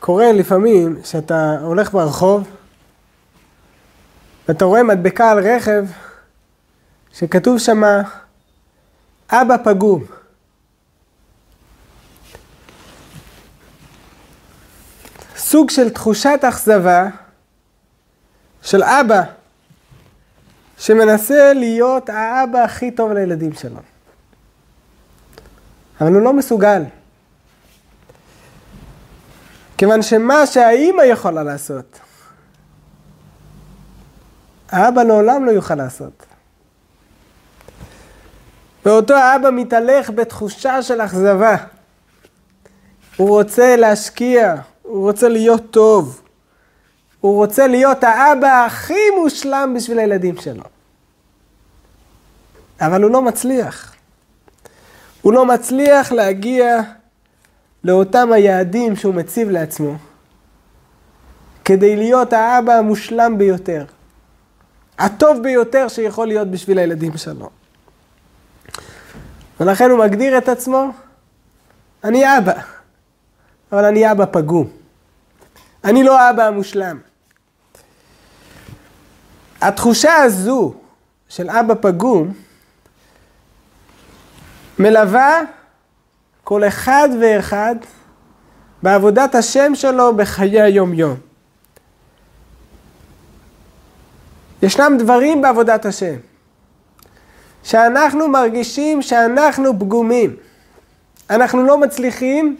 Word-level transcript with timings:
קורה 0.00 0.32
לפעמים 0.32 1.00
שאתה 1.04 1.58
הולך 1.62 1.92
ברחוב 1.92 2.48
ואתה 4.48 4.64
רואה 4.64 4.82
מדבקה 4.82 5.30
על 5.30 5.38
רכב 5.38 5.84
שכתוב 7.12 7.58
שם 7.58 7.82
אבא 9.30 9.56
פגום. 9.64 10.04
סוג 15.36 15.70
של 15.70 15.90
תחושת 15.90 16.40
אכזבה 16.48 17.08
של 18.62 18.82
אבא 18.82 19.22
שמנסה 20.78 21.52
להיות 21.54 22.08
האבא 22.08 22.58
הכי 22.58 22.90
טוב 22.90 23.12
לילדים 23.12 23.52
שלו. 23.52 23.80
אבל 26.00 26.14
הוא 26.14 26.22
לא 26.22 26.32
מסוגל. 26.32 26.82
כיוון 29.78 30.02
שמה 30.02 30.46
שהאימא 30.46 31.02
יכולה 31.02 31.42
לעשות, 31.42 32.00
האבא 34.70 35.02
לעולם 35.02 35.44
לא 35.44 35.50
יוכל 35.50 35.74
לעשות. 35.74 36.26
ואותו 38.84 39.14
האבא 39.14 39.50
מתהלך 39.50 40.10
בתחושה 40.10 40.82
של 40.82 41.00
אכזבה. 41.00 41.56
הוא 43.16 43.28
רוצה 43.28 43.76
להשקיע, 43.76 44.54
הוא 44.82 45.08
רוצה 45.08 45.28
להיות 45.28 45.70
טוב. 45.70 46.22
הוא 47.20 47.36
רוצה 47.36 47.66
להיות 47.66 48.04
האבא 48.04 48.64
הכי 48.66 49.10
מושלם 49.20 49.74
בשביל 49.76 49.98
הילדים 49.98 50.36
שלו. 50.36 50.64
אבל 52.80 53.02
הוא 53.02 53.10
לא 53.10 53.22
מצליח. 53.22 53.94
הוא 55.22 55.32
לא 55.32 55.46
מצליח 55.46 56.12
להגיע 56.12 56.80
לאותם 57.84 58.32
היעדים 58.32 58.96
שהוא 58.96 59.14
מציב 59.14 59.50
לעצמו, 59.50 59.94
כדי 61.64 61.96
להיות 61.96 62.32
האבא 62.32 62.72
המושלם 62.72 63.38
ביותר, 63.38 63.84
הטוב 64.98 65.42
ביותר 65.42 65.88
שיכול 65.88 66.26
להיות 66.26 66.50
בשביל 66.50 66.78
הילדים 66.78 67.16
שלו. 67.16 67.50
ולכן 69.60 69.90
הוא 69.90 69.98
מגדיר 69.98 70.38
את 70.38 70.48
עצמו, 70.48 70.90
אני 72.04 72.38
אבא, 72.38 72.52
אבל 73.72 73.84
אני 73.84 74.12
אבא 74.12 74.24
פגום. 74.32 74.68
אני 75.84 76.04
לא 76.04 76.20
האבא 76.20 76.44
המושלם. 76.44 76.98
התחושה 79.60 80.14
הזו 80.14 80.74
של 81.28 81.50
אבא 81.50 81.74
פגום 81.80 82.32
מלווה 84.78 85.40
כל 86.48 86.64
אחד 86.64 87.08
ואחד 87.20 87.74
בעבודת 88.82 89.34
השם 89.34 89.74
שלו 89.74 90.16
בחיי 90.16 90.62
היום-יום. 90.62 91.16
ישנם 94.62 94.96
דברים 94.98 95.42
בעבודת 95.42 95.86
השם 95.86 96.14
שאנחנו 97.64 98.28
מרגישים 98.28 99.02
שאנחנו 99.02 99.78
פגומים. 99.78 100.36
אנחנו 101.30 101.62
לא 101.62 101.78
מצליחים 101.78 102.56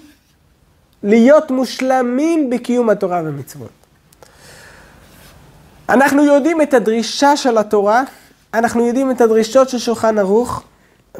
להיות 1.02 1.50
מושלמים 1.50 2.50
בקיום 2.50 2.90
התורה 2.90 3.22
ומצוות. 3.24 3.70
אנחנו 5.88 6.24
יודעים 6.24 6.62
את 6.62 6.74
הדרישה 6.74 7.36
של 7.36 7.58
התורה, 7.58 8.02
אנחנו 8.54 8.86
יודעים 8.86 9.10
את 9.10 9.20
הדרישות 9.20 9.68
של 9.68 9.78
שולחן 9.78 10.18
ערוך, 10.18 10.62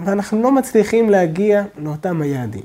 ואנחנו 0.05 0.43
לא 0.43 0.53
מצליחים 0.53 1.11
להגיע 1.11 1.63
לאותם 1.79 2.23
היעדים. 2.23 2.63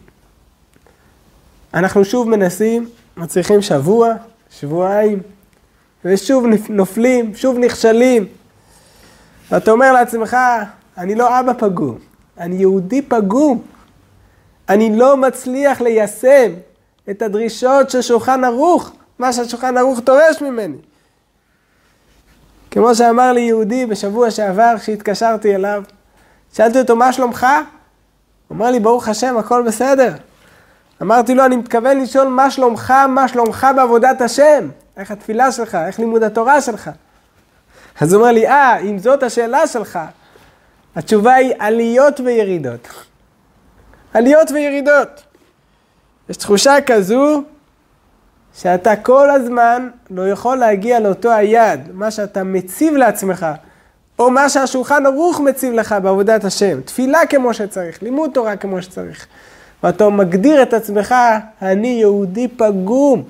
אנחנו 1.74 2.06
שוב 2.06 2.30
מנסים, 2.30 2.90
מצליחים 3.18 3.62
שבוע, 3.62 4.14
שבועיים, 4.50 5.20
ושוב 6.06 6.46
נופלים, 6.70 7.36
שוב 7.36 7.58
נכשלים. 7.58 8.28
ואתה 9.52 9.72
אומר 9.72 9.92
לעצמך, 9.94 10.38
אני 10.98 11.16
לא 11.16 11.40
אבא 11.40 11.54
פגום, 11.54 11.98
אני 12.38 12.56
יהודי 12.56 13.02
פגום. 13.02 13.62
אני 14.70 14.96
לא 14.96 15.18
מצליח 15.18 15.82
ליישם 15.82 16.52
את 17.10 17.22
הדרישות 17.22 17.90
של 17.90 18.02
שולחן 18.02 18.44
ערוך, 18.44 18.92
מה 19.20 19.34
שהשולחן 19.34 19.78
ערוך 19.78 20.00
דורש 20.00 20.42
ממני. 20.42 20.78
כמו 22.72 22.96
שאמר 22.96 23.32
לי 23.34 23.42
יהודי 23.42 23.86
בשבוע 23.86 24.32
שעבר 24.32 24.76
כשהתקשרתי 24.80 25.56
אליו, 25.56 25.84
שאלתי 26.54 26.80
אותו, 26.80 26.96
מה 26.96 27.14
שלומך? 27.14 27.48
הוא 28.48 28.56
אמר 28.58 28.72
לי, 28.72 28.80
ברוך 28.80 29.08
השם, 29.08 29.38
הכל 29.38 29.64
בסדר. 29.68 30.14
אמרתי 31.02 31.36
לו, 31.36 31.46
אני 31.46 31.56
מתכוון 31.56 32.02
לשאול 32.02 32.28
מה 32.28 32.52
שלומך, 32.52 32.92
מה 33.10 33.28
שלומך 33.28 33.68
בעבודת 33.76 34.22
השם. 34.22 34.70
איך 34.98 35.12
התפילה 35.12 35.52
שלך, 35.52 35.76
איך 35.76 36.00
לימוד 36.00 36.24
התורה 36.24 36.62
שלך. 36.62 36.90
אז 38.02 38.14
הוא 38.14 38.22
אומר 38.22 38.34
לי, 38.34 38.48
אה, 38.48 38.80
אם 38.80 39.00
זאת 39.00 39.24
השאלה 39.24 39.68
שלך, 39.68 40.00
התשובה 40.96 41.34
היא 41.34 41.54
עליות 41.60 42.20
וירידות. 42.20 42.88
עליות 44.14 44.52
וירידות. 44.52 45.24
יש 46.30 46.38
תחושה 46.38 46.76
כזו 46.86 47.44
שאתה 48.54 48.96
כל 48.96 49.30
הזמן 49.30 49.90
לא 50.10 50.30
יכול 50.30 50.58
להגיע 50.58 51.00
לאותו 51.00 51.32
היעד, 51.32 51.90
מה 51.94 52.12
שאתה 52.12 52.44
מציב 52.44 52.94
לעצמך, 52.96 53.46
או 54.20 54.32
מה 54.32 54.50
שהשולחן 54.50 55.06
ערוך 55.06 55.40
מציב 55.40 55.74
לך 55.74 55.96
בעבודת 56.04 56.44
השם, 56.44 56.82
תפילה 56.82 57.20
כמו 57.30 57.54
שצריך, 57.54 58.04
לימוד 58.04 58.32
תורה 58.34 58.56
כמו 58.56 58.82
שצריך. 58.82 59.28
ואתה 59.84 60.10
מגדיר 60.10 60.62
את 60.62 60.74
עצמך, 60.74 61.16
אני 61.62 61.88
יהודי 61.88 62.48
פגום, 62.48 63.24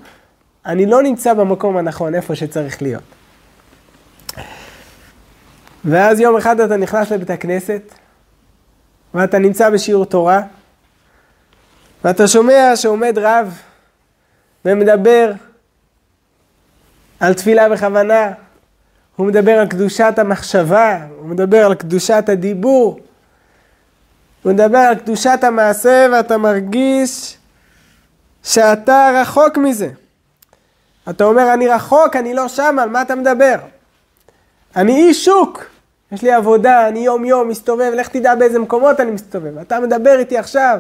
אני 0.66 0.86
לא 0.86 1.04
נמצא 1.04 1.34
במקום 1.34 1.78
הנכון, 1.78 2.16
איפה 2.16 2.36
שצריך 2.36 2.82
להיות. 2.82 3.04
ואז 5.86 6.20
יום 6.20 6.38
אחד 6.38 6.60
אתה 6.60 6.78
נכנס 6.78 7.12
לבית 7.12 7.30
הכנסת, 7.30 7.82
ואתה 9.14 9.40
נמצא 9.40 9.70
בשיעור 9.70 10.06
תורה, 10.06 10.42
ואתה 12.04 12.28
שומע 12.28 12.76
שעומד 12.76 13.18
רב 13.18 13.62
ומדבר 14.66 15.32
על 17.20 17.34
תפילה 17.34 17.70
בכוונה, 17.70 18.32
הוא 19.16 19.28
מדבר 19.28 19.52
על 19.52 19.68
קדושת 19.68 20.14
המחשבה, 20.18 21.00
הוא 21.20 21.28
מדבר 21.28 21.66
על 21.66 21.76
קדושת 21.76 22.24
הדיבור, 22.28 23.00
הוא 24.44 24.54
מדבר 24.54 24.78
על 24.78 24.96
קדושת 24.96 25.40
המעשה 25.42 26.08
ואתה 26.12 26.38
מרגיש 26.38 27.38
שאתה 28.44 29.12
רחוק 29.22 29.58
מזה. 29.58 29.90
אתה 31.10 31.24
אומר, 31.24 31.54
אני 31.54 31.68
רחוק, 31.68 32.16
אני 32.16 32.34
לא 32.34 32.48
שם, 32.48 32.78
על 32.82 32.90
מה 32.90 33.02
אתה 33.02 33.16
מדבר? 33.16 33.56
אני 34.76 34.96
איש 34.96 35.26
שוק, 35.26 35.66
יש 36.12 36.22
לי 36.22 36.32
עבודה, 36.32 36.88
אני 36.88 37.00
יום 37.00 37.26
יום 37.26 37.48
מסתובב, 37.48 37.92
לך 37.96 38.08
תדע 38.08 38.36
באיזה 38.36 38.60
מקומות 38.60 39.00
אני 39.00 39.12
מסתובב. 39.12 39.58
אתה 39.58 39.80
מדבר 39.80 40.20
איתי 40.20 40.38
עכשיו, 40.38 40.80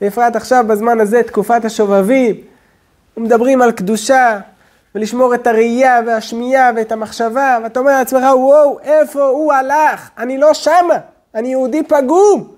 בפרט 0.00 0.36
עכשיו 0.36 0.64
בזמן 0.68 1.00
הזה, 1.00 1.22
תקופת 1.22 1.64
השובבים, 1.64 2.34
ומדברים 3.16 3.62
על 3.62 3.72
קדושה, 3.72 4.40
ולשמור 4.94 5.34
את 5.34 5.46
הראייה 5.46 6.00
והשמיעה 6.06 6.70
ואת 6.76 6.92
המחשבה, 6.92 7.58
ואתה 7.62 7.80
אומר 7.80 7.92
לעצמך, 7.92 8.22
וואו, 8.22 8.80
איפה 8.80 9.24
הוא 9.24 9.52
הלך? 9.52 10.10
אני 10.18 10.38
לא 10.38 10.54
שמה, 10.54 10.98
אני 11.34 11.48
יהודי 11.48 11.82
פגום. 11.82 12.54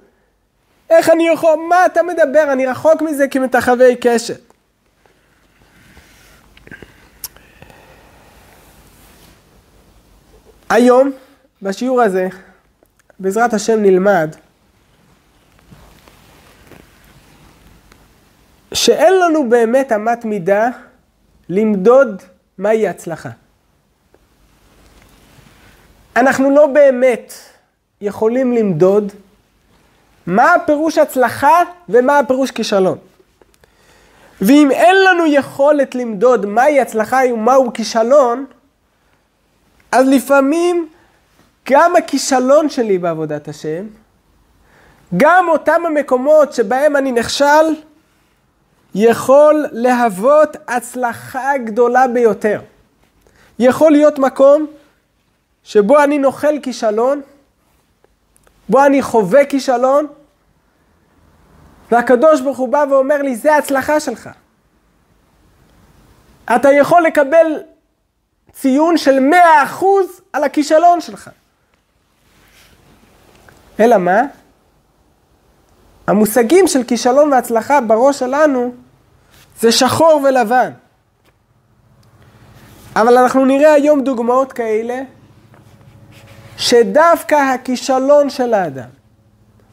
איך 0.90 1.10
אני 1.10 1.28
יכול, 1.28 1.54
מה 1.68 1.86
אתה 1.86 2.02
מדבר? 2.02 2.52
אני 2.52 2.66
רחוק 2.66 3.02
מזה 3.02 3.28
כמתחווי 3.28 3.96
קשת. 4.00 4.40
היום, 10.70 11.10
בשיעור 11.62 12.02
הזה, 12.02 12.28
בעזרת 13.18 13.54
השם 13.54 13.82
נלמד 13.82 14.34
שאין 18.74 19.18
לנו 19.20 19.48
באמת 19.48 19.92
אמת 19.92 20.24
מידה 20.24 20.68
למדוד 21.48 22.22
מהי 22.58 22.88
הצלחה. 22.88 23.30
אנחנו 26.16 26.50
לא 26.50 26.66
באמת 26.66 27.32
יכולים 28.00 28.52
למדוד 28.52 29.12
מה 30.26 30.54
הפירוש 30.54 30.98
הצלחה 30.98 31.58
ומה 31.88 32.18
הפירוש 32.18 32.50
כישלון. 32.50 32.98
ואם 34.40 34.70
אין 34.70 34.96
לנו 35.04 35.26
יכולת 35.26 35.94
למדוד 35.94 36.46
מהי 36.46 36.80
הצלחה 36.80 37.20
ומהו 37.32 37.72
כישלון, 37.72 38.46
אז 39.92 40.08
לפעמים 40.08 40.88
גם 41.70 41.96
הכישלון 41.96 42.68
שלי 42.68 42.98
בעבודת 42.98 43.48
השם, 43.48 43.86
גם 45.16 45.48
אותם 45.48 45.82
המקומות 45.86 46.52
שבהם 46.52 46.96
אני 46.96 47.12
נכשל, 47.12 47.74
יכול 48.98 49.66
להוות 49.72 50.56
הצלחה 50.68 51.58
גדולה 51.64 52.08
ביותר. 52.08 52.60
יכול 53.58 53.92
להיות 53.92 54.18
מקום 54.18 54.66
שבו 55.62 56.02
אני 56.02 56.18
נוחל 56.18 56.58
כישלון, 56.62 57.20
בו 58.68 58.84
אני 58.84 59.02
חווה 59.02 59.44
כישלון, 59.44 60.06
והקדוש 61.90 62.40
ברוך 62.40 62.58
הוא 62.58 62.68
בא 62.68 62.84
ואומר 62.90 63.22
לי, 63.22 63.36
זה 63.36 63.54
ההצלחה 63.54 64.00
שלך. 64.00 64.30
אתה 66.56 66.72
יכול 66.72 67.02
לקבל 67.02 67.62
ציון 68.52 68.96
של 68.96 69.30
100% 69.80 69.84
על 70.32 70.44
הכישלון 70.44 71.00
שלך. 71.00 71.30
אלא 73.80 73.98
מה? 73.98 74.22
המושגים 76.06 76.66
של 76.66 76.84
כישלון 76.84 77.32
והצלחה 77.32 77.80
בראש 77.80 78.18
שלנו 78.18 78.85
זה 79.60 79.72
שחור 79.72 80.20
ולבן. 80.24 80.70
אבל 82.96 83.18
אנחנו 83.18 83.44
נראה 83.44 83.72
היום 83.72 84.04
דוגמאות 84.04 84.52
כאלה, 84.52 85.00
שדווקא 86.56 87.34
הכישלון 87.34 88.30
של 88.30 88.54
האדם, 88.54 88.88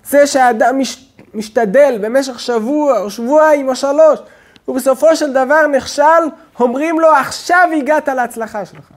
זה 0.05 0.27
שהאדם 0.27 0.79
מש, 0.79 1.09
משתדל 1.33 1.97
במשך 2.01 2.39
שבוע 2.39 2.99
או 2.99 3.09
שבועיים 3.09 3.69
או 3.69 3.75
שלוש, 3.75 4.19
ובסופו 4.67 5.15
של 5.15 5.33
דבר 5.33 5.67
נכשל, 5.67 6.23
אומרים 6.59 6.99
לו 6.99 7.11
עכשיו 7.15 7.69
הגעת 7.77 8.07
להצלחה 8.07 8.65
שלך. 8.65 8.91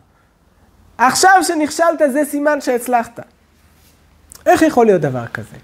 עכשיו 0.98 1.32
שנכשלת 1.42 2.02
זה 2.12 2.24
סימן 2.24 2.60
שהצלחת. 2.60 3.20
איך 4.46 4.62
יכול 4.62 4.86
להיות 4.86 5.00
דבר 5.00 5.26
כזה? 5.26 5.56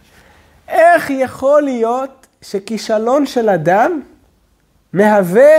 איך 0.69 1.10
יכול 1.10 1.62
להיות 1.62 2.26
שכישלון 2.42 3.26
של 3.26 3.48
אדם 3.48 4.00
מהווה 4.92 5.52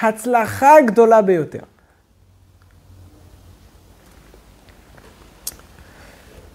הצלחה 0.00 0.80
גדולה 0.86 1.22
ביותר? 1.22 1.58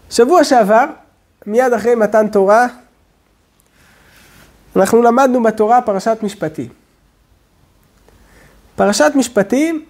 שבוע 0.10 0.44
שעבר, 0.44 0.86
מיד 1.46 1.74
אחרי 1.74 1.96
מתן 1.96 2.28
תורה, 2.28 2.68
אנחנו 4.76 5.02
למדנו 5.02 5.44
בתורה 5.44 5.82
פרשת 5.82 6.18
משפטים. 6.22 6.70
פרשת 8.76 9.12
משפטים 9.16 9.86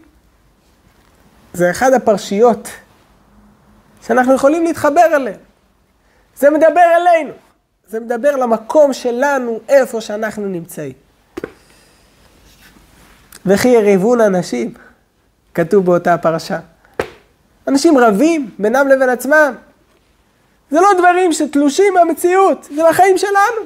זה 1.53 1.71
אחד 1.71 1.93
הפרשיות 1.93 2.69
שאנחנו 4.01 4.33
יכולים 4.33 4.63
להתחבר 4.63 5.15
אליהן. 5.15 5.39
זה 6.35 6.49
מדבר 6.49 6.81
אלינו, 6.95 7.33
זה 7.87 7.99
מדבר 7.99 8.35
למקום 8.35 8.93
שלנו, 8.93 9.59
איפה 9.69 10.01
שאנחנו 10.01 10.47
נמצאים. 10.47 11.04
וכי 13.45 13.67
יריבון 13.67 14.21
אנשים, 14.21 14.73
כתוב 15.53 15.85
באותה 15.85 16.17
פרשה. 16.17 16.59
אנשים 17.67 17.97
רבים 17.97 18.49
בינם 18.59 18.87
לבין 18.87 19.09
עצמם. 19.09 19.55
זה 20.71 20.81
לא 20.81 20.87
דברים 20.97 21.33
שתלושים 21.33 21.93
מהמציאות, 21.93 22.67
זה 22.75 22.83
לחיים 22.83 23.17
שלנו. 23.17 23.61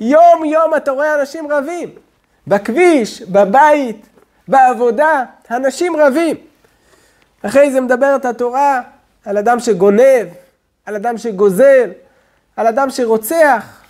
יום 0.00 0.44
יום 0.44 0.74
אתה 0.76 0.90
רואה 0.90 1.20
אנשים 1.20 1.52
רבים. 1.52 1.88
בכביש, 2.46 3.22
בבית, 3.22 4.06
בעבודה, 4.48 5.24
אנשים 5.50 5.96
רבים. 5.96 6.36
אחרי 7.42 7.70
זה 7.70 7.80
מדברת 7.80 8.24
התורה 8.24 8.80
על 9.24 9.38
אדם 9.38 9.60
שגונב, 9.60 10.26
על 10.86 10.94
אדם 10.94 11.18
שגוזל, 11.18 11.90
על 12.56 12.66
אדם 12.66 12.90
שרוצח. 12.90 13.82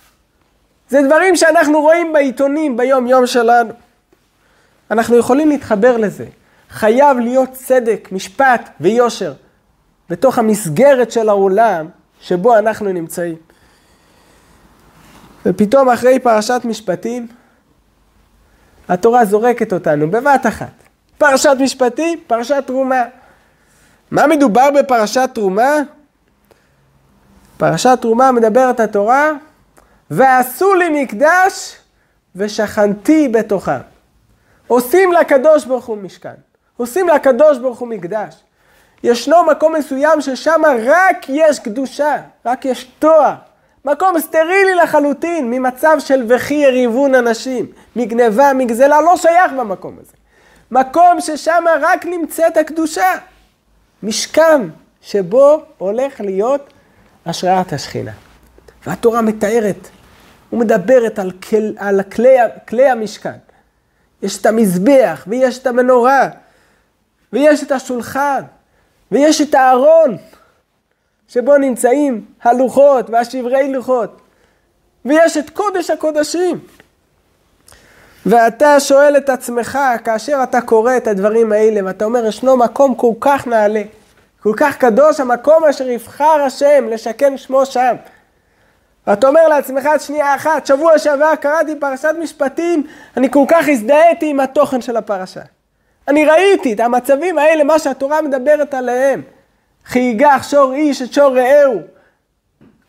זה 0.89 1.01
דברים 1.01 1.35
שאנחנו 1.35 1.81
רואים 1.81 2.13
בעיתונים 2.13 2.77
ביום 2.77 3.07
יום 3.07 3.27
שלנו. 3.27 3.84
אנחנו 4.91 5.17
יכולים 5.17 5.49
להתחבר 5.49 5.97
לזה. 5.97 6.25
חייב 6.69 7.17
להיות 7.17 7.49
צדק, 7.51 8.09
משפט 8.11 8.69
ויושר 8.79 9.33
בתוך 10.09 10.37
המסגרת 10.37 11.11
של 11.11 11.29
העולם 11.29 11.87
שבו 12.21 12.57
אנחנו 12.57 12.93
נמצאים. 12.93 13.35
ופתאום 15.45 15.89
אחרי 15.89 16.19
פרשת 16.19 16.61
משפטים, 16.63 17.27
התורה 18.89 19.25
זורקת 19.25 19.73
אותנו 19.73 20.11
בבת 20.11 20.45
אחת. 20.47 20.83
פרשת 21.17 21.55
משפטים, 21.59 22.19
פרשת 22.27 22.63
תרומה. 22.67 23.03
מה 24.11 24.27
מדובר 24.27 24.69
בפרשת 24.79 25.29
תרומה? 25.33 25.79
פרשת 27.57 27.97
תרומה 28.01 28.31
מדברת 28.31 28.79
התורה, 28.79 29.31
ועשו 30.11 30.73
לי 30.73 31.03
מקדש 31.03 31.75
ושכנתי 32.35 33.27
בתוכם. 33.27 33.94
עושים 34.67 35.13
לקדוש 35.13 35.65
ברוך 35.65 35.85
הוא 35.85 35.97
משכן, 35.97 36.33
עושים 36.77 37.09
לקדוש 37.09 37.57
ברוך 37.57 37.79
הוא 37.79 37.87
מקדש. 37.87 38.35
ישנו 39.03 39.45
מקום 39.45 39.75
מסוים 39.75 40.21
ששם 40.21 40.61
רק 40.85 41.25
יש 41.29 41.59
קדושה, 41.59 42.17
רק 42.45 42.65
יש 42.65 42.83
תואר. 42.99 43.33
מקום 43.85 44.19
סטרילי 44.19 44.75
לחלוטין, 44.75 45.51
ממצב 45.51 45.97
של 45.99 46.25
וכי 46.29 46.53
יריבון 46.53 47.15
אנשים, 47.15 47.65
מגניבה, 47.95 48.53
מגזלה, 48.53 49.01
לא 49.01 49.17
שייך 49.17 49.51
במקום 49.59 49.97
הזה. 50.01 50.13
מקום 50.71 51.21
ששם 51.21 51.63
רק 51.81 52.05
נמצאת 52.05 52.57
הקדושה. 52.57 53.11
משכן 54.03 54.61
שבו 55.01 55.61
הולך 55.77 56.21
להיות 56.21 56.73
השראת 57.25 57.73
השכינה. 57.73 58.11
והתורה 58.87 59.21
מתארת 59.21 59.87
ומדברת 60.53 61.19
על, 61.19 61.31
כל, 61.31 61.71
על 61.77 62.03
כלי, 62.03 62.35
כלי 62.67 62.89
המשכן. 62.89 63.37
יש 64.25 64.37
את 64.37 64.45
המזבח, 64.45 65.23
ויש 65.27 65.57
את 65.57 65.67
המנורה, 65.67 66.29
ויש 67.33 67.63
את 67.63 67.71
השולחן, 67.71 68.41
ויש 69.11 69.41
את 69.41 69.55
הארון, 69.55 70.17
שבו 71.27 71.57
נמצאים 71.57 72.25
הלוחות 72.43 73.09
והשברי 73.09 73.71
לוחות, 73.71 74.21
ויש 75.05 75.37
את 75.37 75.49
קודש 75.49 75.89
הקודשים. 75.89 76.59
ואתה 78.25 78.79
שואל 78.79 79.17
את 79.17 79.29
עצמך, 79.29 79.79
כאשר 80.03 80.39
אתה 80.43 80.61
קורא 80.61 80.97
את 80.97 81.07
הדברים 81.07 81.51
האלה, 81.51 81.85
ואתה 81.85 82.05
אומר, 82.05 82.25
ישנו 82.25 82.57
מקום 82.57 82.95
כל 82.95 83.13
כך 83.21 83.47
נעלה, 83.47 83.81
כל 84.43 84.53
כך 84.57 84.77
קדוש, 84.77 85.19
המקום 85.19 85.65
אשר 85.65 85.89
יבחר 85.89 86.41
השם 86.45 86.85
לשכן 86.89 87.37
שמו 87.37 87.65
שם. 87.65 87.95
ואתה 89.07 89.27
אומר 89.27 89.47
לעצמך 89.47 89.89
שנייה 89.99 90.35
אחת, 90.35 90.65
שבוע 90.65 90.99
שעבר 90.99 91.35
קראתי 91.35 91.75
פרשת 91.79 92.15
משפטים, 92.21 92.83
אני 93.17 93.31
כל 93.31 93.45
כך 93.47 93.69
הזדהיתי 93.69 94.29
עם 94.29 94.39
התוכן 94.39 94.81
של 94.81 94.97
הפרשה. 94.97 95.41
אני 96.07 96.25
ראיתי 96.25 96.73
את 96.73 96.79
המצבים 96.79 97.39
האלה, 97.39 97.63
מה 97.63 97.79
שהתורה 97.79 98.21
מדברת 98.21 98.73
עליהם. 98.73 99.21
כי 99.91 99.99
ייגח 99.99 100.47
שור 100.49 100.73
איש 100.73 101.01
את 101.01 101.13
שור 101.13 101.37
רעהו. 101.37 101.81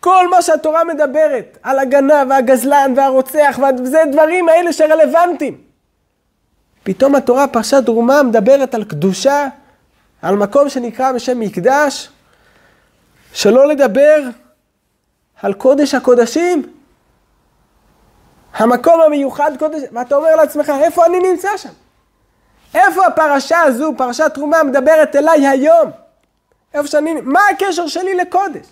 כל 0.00 0.28
מה 0.30 0.42
שהתורה 0.42 0.84
מדברת 0.84 1.58
על 1.62 1.78
הגנב 1.78 2.26
והגזלן 2.30 2.92
והרוצח, 2.96 3.58
וזה 3.78 4.02
דברים 4.12 4.48
האלה 4.48 4.72
שרלוונטיים. 4.72 5.58
פתאום 6.82 7.14
התורה, 7.14 7.46
פרשת 7.48 7.82
תרומה, 7.86 8.22
מדברת 8.22 8.74
על 8.74 8.84
קדושה, 8.84 9.49
על 10.23 10.37
מקום 10.37 10.68
שנקרא 10.68 11.12
בשם 11.12 11.40
מקדש, 11.40 12.08
שלא 13.32 13.68
לדבר 13.68 14.20
על 15.43 15.52
קודש 15.52 15.95
הקודשים. 15.95 16.62
המקום 18.55 19.00
המיוחד 19.00 19.50
קודש, 19.59 19.83
ואתה 19.93 20.16
אומר 20.16 20.37
לעצמך, 20.37 20.73
איפה 20.81 21.07
אני 21.07 21.19
נמצא 21.19 21.57
שם? 21.57 21.69
איפה 22.75 23.07
הפרשה 23.07 23.61
הזו, 23.61 23.93
פרשת 23.97 24.31
תרומה, 24.35 24.62
מדברת 24.62 25.16
אליי 25.16 25.47
היום? 25.47 25.90
איפה 26.75 26.88
שאני, 26.88 27.14
מה 27.21 27.40
הקשר 27.52 27.87
שלי 27.87 28.14
לקודש? 28.14 28.66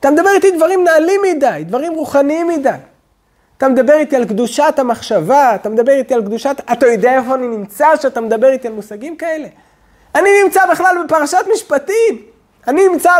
אתה 0.00 0.10
מדבר 0.10 0.30
איתי 0.34 0.50
דברים 0.50 0.84
נעלים 0.84 1.20
מדי, 1.22 1.62
דברים 1.66 1.94
רוחניים 1.94 2.48
מדי. 2.48 2.70
אתה 3.56 3.68
מדבר 3.68 3.94
איתי 3.94 4.16
על 4.16 4.24
קדושת 4.24 4.74
המחשבה, 4.78 5.54
אתה 5.54 5.68
מדבר 5.68 5.92
איתי 5.92 6.14
על 6.14 6.22
קדושת... 6.22 6.56
אתה 6.72 6.86
יודע 6.86 7.14
איפה 7.14 7.34
אני 7.34 7.46
נמצא 7.46 7.96
שאתה 7.96 8.20
מדבר 8.20 8.48
איתי 8.48 8.68
על 8.68 8.74
מושגים 8.74 9.16
כאלה? 9.16 9.48
אני 10.14 10.30
נמצא 10.44 10.66
בכלל 10.70 10.96
בפרשת 11.04 11.44
משפטים. 11.52 12.33
אני 12.68 12.88
נמצא. 12.88 13.12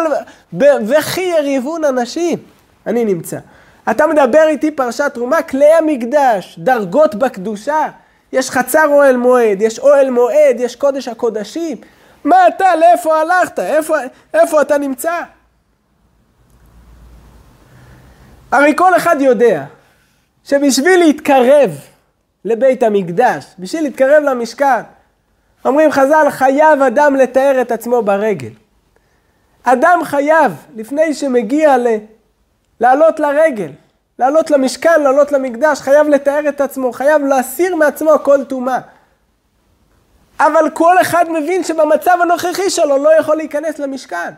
וכי 0.87 1.21
יריבון 1.21 1.85
אנשים. 1.85 2.39
אני 2.87 3.05
נמצא. 3.05 3.39
אתה 3.91 4.07
מדבר 4.07 4.45
איתי 4.49 4.71
פרשת 4.71 5.11
תרומה, 5.15 5.43
כלי 5.43 5.73
המקדש, 5.73 6.59
דרגות 6.59 7.15
בקדושה. 7.15 7.89
יש 8.33 8.51
חצר 8.51 8.87
אוהל 8.89 9.17
מועד, 9.17 9.63
יש 9.63 9.79
אוהל 9.79 10.11
מועד, 10.11 10.57
יש 10.59 10.77
קודש 10.77 11.09
הקודשים. 11.09 11.77
מה 12.25 12.49
אתה, 12.49 12.77
לאיפה 12.77 13.21
הלכת? 13.21 13.59
איפה, 13.59 13.95
איפה 14.35 14.63
אתה 14.63 14.79
נמצא? 14.79 15.21
הרי 18.53 18.73
כל 18.77 18.97
אחד 18.97 19.17
יודע 19.21 19.65
שבשביל 20.45 21.01
להתקרב 21.01 21.71
לבית 22.45 22.83
המקדש, 22.83 23.45
בשביל 23.59 23.83
להתקרב 23.83 24.23
למשכן, 24.23 24.83
אומרים 25.65 25.93
חז"ל, 25.93 26.27
חייב 26.31 26.83
אדם 26.83 27.17
לתאר 27.17 27.61
את 27.61 27.73
עצמו 27.73 28.03
ברגל. 28.03 28.64
אדם 29.65 30.01
חייב, 30.05 30.53
לפני 30.77 31.15
שמגיע 31.15 31.79
ל... 31.79 31.87
לעלות 32.81 33.21
לרגל, 33.21 33.71
לעלות 34.19 34.51
למשכן, 34.51 35.03
לעלות 35.03 35.33
למקדש, 35.33 35.81
חייב 35.81 36.09
לתאר 36.09 36.49
את 36.49 36.61
עצמו, 36.61 36.93
חייב 36.93 37.23
להסיר 37.23 37.77
מעצמו 37.77 38.11
כל 38.23 38.45
טומאה. 38.45 38.79
אבל 40.41 40.71
כל 40.71 41.01
אחד 41.01 41.25
מבין 41.29 41.65
שבמצב 41.65 42.19
הנוכחי 42.23 42.71
שלו 42.71 42.99
לא 43.05 43.19
יכול 43.19 43.37
להיכנס 43.37 43.79
למשכן. 43.79 44.31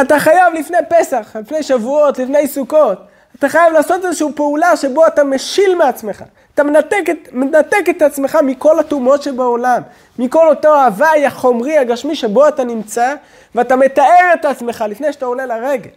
אתה 0.00 0.18
חייב 0.18 0.54
לפני 0.54 0.78
פסח, 0.88 1.36
לפני 1.40 1.62
שבועות, 1.62 2.18
לפני 2.18 2.48
סוכות, 2.48 2.98
אתה 3.40 3.48
חייב 3.48 3.72
לעשות 3.72 4.04
איזושהי 4.04 4.26
פעולה 4.34 4.76
שבו 4.76 5.06
אתה 5.06 5.24
משיל 5.24 5.74
מעצמך. 5.74 6.24
אתה 6.54 6.62
מנתק 6.62 7.04
את, 7.10 7.28
מנתק 7.32 7.84
את 7.90 8.02
עצמך 8.02 8.38
מכל 8.42 8.78
הטומאות 8.78 9.22
שבעולם, 9.22 9.82
מכל 10.18 10.48
אותו 10.48 10.74
ההוואי 10.74 11.26
החומרי, 11.26 11.78
הגשמי 11.78 12.14
שבו 12.14 12.48
אתה 12.48 12.64
נמצא, 12.64 13.14
ואתה 13.54 13.76
מתאר 13.76 14.30
את 14.34 14.44
עצמך 14.44 14.84
לפני 14.88 15.12
שאתה 15.12 15.26
עולה 15.26 15.46
לרגל. 15.46 15.90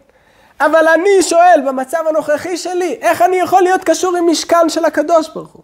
אבל 0.60 0.88
אני 0.88 1.22
שואל, 1.22 1.62
במצב 1.68 1.98
הנוכחי 2.10 2.58
שלי, 2.58 2.98
איך 3.02 3.22
אני 3.22 3.36
יכול 3.36 3.62
להיות 3.62 3.84
קשור 3.84 4.18
עם 4.18 4.30
משכן 4.30 4.70
של 4.70 4.86
הקדוש 4.86 5.30
ברוך 5.30 5.52
הוא? 5.52 5.64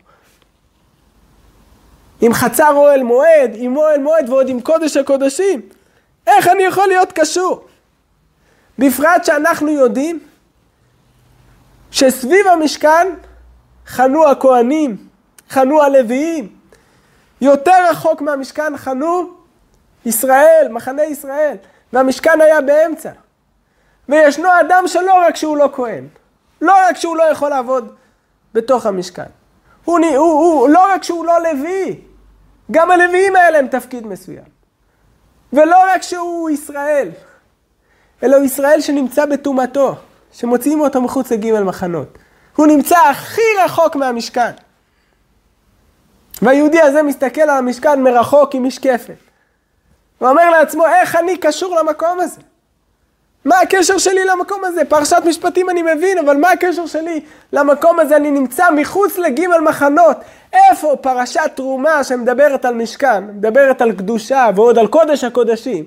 עם 2.21 2.33
חצר 2.33 2.71
אוהל 2.75 3.03
מועד, 3.03 3.51
עם 3.53 3.77
אוהל 3.77 3.99
מועד 3.99 4.29
ועוד 4.29 4.49
עם 4.49 4.61
קודש 4.61 4.97
הקודשים. 4.97 5.61
איך 6.27 6.47
אני 6.47 6.63
יכול 6.63 6.87
להיות 6.87 7.11
קשור? 7.11 7.65
בפרט 8.79 9.25
שאנחנו 9.25 9.69
יודעים 9.69 10.19
שסביב 11.91 12.47
המשכן 12.47 13.07
חנו 13.87 14.29
הכהנים, 14.29 14.97
חנו 15.49 15.81
הלוויים. 15.81 16.49
יותר 17.41 17.89
רחוק 17.91 18.21
מהמשכן 18.21 18.77
חנו 18.77 19.29
ישראל, 20.05 20.67
מחנה 20.71 21.03
ישראל, 21.03 21.55
והמשכן 21.93 22.41
היה 22.41 22.61
באמצע. 22.61 23.11
וישנו 24.09 24.49
אדם 24.59 24.83
שלא 24.87 25.13
רק 25.27 25.35
שהוא 25.35 25.57
לא 25.57 25.69
כהן, 25.73 26.07
לא 26.61 26.73
רק 26.89 26.97
שהוא 26.97 27.17
לא 27.17 27.23
יכול 27.23 27.49
לעבוד 27.49 27.95
בתוך 28.53 28.85
המשכן, 28.85 29.23
הוא, 29.85 29.99
הוא, 29.99 30.17
הוא, 30.17 30.69
לא 30.69 30.93
רק 30.93 31.03
שהוא 31.03 31.25
לא 31.25 31.33
לוי, 31.43 32.01
גם 32.71 32.91
הלוויים 32.91 33.35
היה 33.35 33.49
להם 33.51 33.67
תפקיד 33.67 34.07
מסוים. 34.07 34.59
ולא 35.53 35.77
רק 35.93 36.01
שהוא 36.01 36.49
ישראל, 36.49 37.09
אלא 38.23 38.35
הוא 38.35 38.45
ישראל 38.45 38.81
שנמצא 38.81 39.25
בטומאתו, 39.25 39.95
שמוציאים 40.31 40.81
אותו 40.81 41.01
מחוץ 41.01 41.31
לגימל 41.31 41.63
מחנות. 41.63 42.17
הוא 42.55 42.67
נמצא 42.67 42.97
הכי 43.09 43.41
רחוק 43.65 43.95
מהמשכן. 43.95 44.51
והיהודי 46.41 46.81
הזה 46.81 47.03
מסתכל 47.03 47.41
על 47.41 47.49
המשכן 47.49 48.03
מרחוק 48.03 48.55
עם 48.55 48.63
משקפת. 48.63 49.13
הוא 50.17 50.29
אומר 50.29 50.49
לעצמו, 50.49 50.85
איך 50.85 51.15
אני 51.15 51.37
קשור 51.37 51.75
למקום 51.79 52.19
הזה? 52.19 52.41
מה 53.45 53.59
הקשר 53.59 53.97
שלי 53.97 54.25
למקום 54.25 54.65
הזה? 54.65 54.85
פרשת 54.85 55.21
משפטים 55.25 55.69
אני 55.69 55.81
מבין, 55.81 56.17
אבל 56.17 56.37
מה 56.37 56.51
הקשר 56.51 56.85
שלי 56.85 57.21
למקום 57.53 57.99
הזה? 57.99 58.15
אני 58.15 58.31
נמצא 58.31 58.71
מחוץ 58.71 59.17
לגימל 59.17 59.59
מחנות. 59.59 60.17
איפה 60.53 60.95
פרשת 61.01 61.51
תרומה 61.55 62.03
שמדברת 62.03 62.65
על 62.65 62.73
משכן, 62.73 63.23
מדברת 63.23 63.81
על 63.81 63.91
קדושה 63.91 64.47
ועוד 64.55 64.77
על 64.77 64.87
קודש 64.87 65.23
הקודשים, 65.23 65.85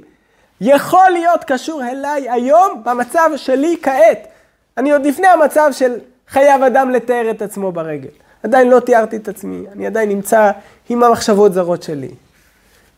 יכול 0.61 1.11
להיות 1.11 1.45
קשור 1.45 1.83
אליי 1.85 2.31
היום 2.31 2.83
במצב 2.85 3.31
שלי 3.37 3.77
כעת. 3.83 4.32
אני 4.79 4.93
עוד 4.93 5.07
לפני 5.07 5.27
המצב 5.27 5.69
של 5.73 5.99
חייב 6.29 6.63
אדם 6.63 6.91
לתאר 6.91 7.31
את 7.31 7.43
עצמו 7.43 7.73
ברגל. 7.73 8.11
עדיין 8.43 8.71
לא 8.71 8.81
תיארתי 8.81 9.17
את 9.17 9.29
עצמי, 9.29 9.65
אני 9.73 9.87
עדיין 9.87 10.09
נמצא 10.09 10.51
עם 10.89 11.03
המחשבות 11.03 11.53
זרות 11.53 11.83
שלי, 11.83 12.11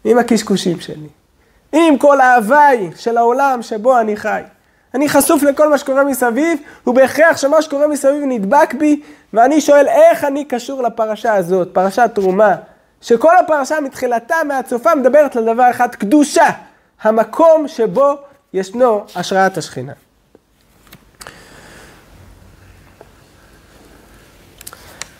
עם 0.05 0.19
הקשקושים 0.19 0.81
שלי. 0.81 1.09
עם 1.73 1.99
כל 1.99 2.21
ההוואי 2.21 2.91
של 2.97 3.17
העולם 3.17 3.63
שבו 3.63 4.01
אני 4.01 4.17
חי. 4.17 4.43
אני 4.95 5.09
חשוף 5.09 5.43
לכל 5.43 5.69
מה 5.69 5.79
שקורה 5.79 6.05
מסביב, 6.05 6.59
ובהכרח 6.87 7.37
שמה 7.37 7.63
שקורה 7.63 7.89
מסביב 7.89 8.23
נדבק 8.27 8.75
בי, 8.75 9.03
ואני 9.33 9.61
שואל 9.61 9.89
איך 9.89 10.25
אני 10.25 10.45
קשור 10.45 10.83
לפרשה 10.83 11.35
הזאת, 11.35 11.69
פרשת 11.73 12.11
תרומה, 12.15 12.55
שכל 13.01 13.37
הפרשה 13.37 13.81
מתחילתה, 13.81 14.37
מעד 14.49 14.67
סופה, 14.67 14.95
מדברת 14.95 15.37
על 15.37 15.45
דבר 15.45 15.71
אחד, 15.71 15.95
קדושה, 15.95 16.47
המקום 17.03 17.69
שבו 17.69 18.15
ישנו 18.53 19.05
השראת 19.17 19.59
השכינה. 19.59 19.93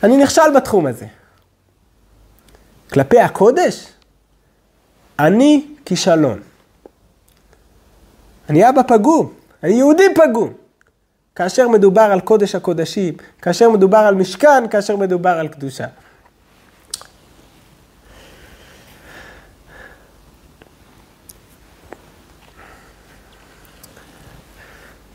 אני 0.05 0.17
נכשל 0.17 0.51
בתחום 0.57 0.87
הזה. 0.87 1.07
כלפי 2.93 3.21
הקודש, 3.21 3.87
אני 5.19 5.67
כישלון. 5.85 6.41
אני 8.51 8.69
אבא 8.69 8.83
פגום, 8.83 9.33
אני 9.63 9.73
יהודי 9.73 10.05
פגום. 10.15 10.53
כאשר 11.35 11.69
מדובר 11.69 12.03
על 12.03 12.21
קודש 12.21 12.55
הקודשים, 12.55 13.15
כאשר 13.43 13.71
מדובר 13.71 13.99
על 13.99 14.15
משכן, 14.15 14.69
כאשר 14.71 14.97
מדובר 14.97 15.31
על 15.31 15.49
קדושה. 15.49 15.87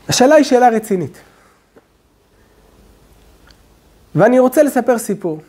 השאלה 0.08 0.34
היא 0.34 0.44
שאלה 0.44 0.68
רצינית. 0.68 1.29
ואני 4.20 4.38
רוצה 4.38 4.62
לספר 4.62 4.98
סיפור. 4.98 5.40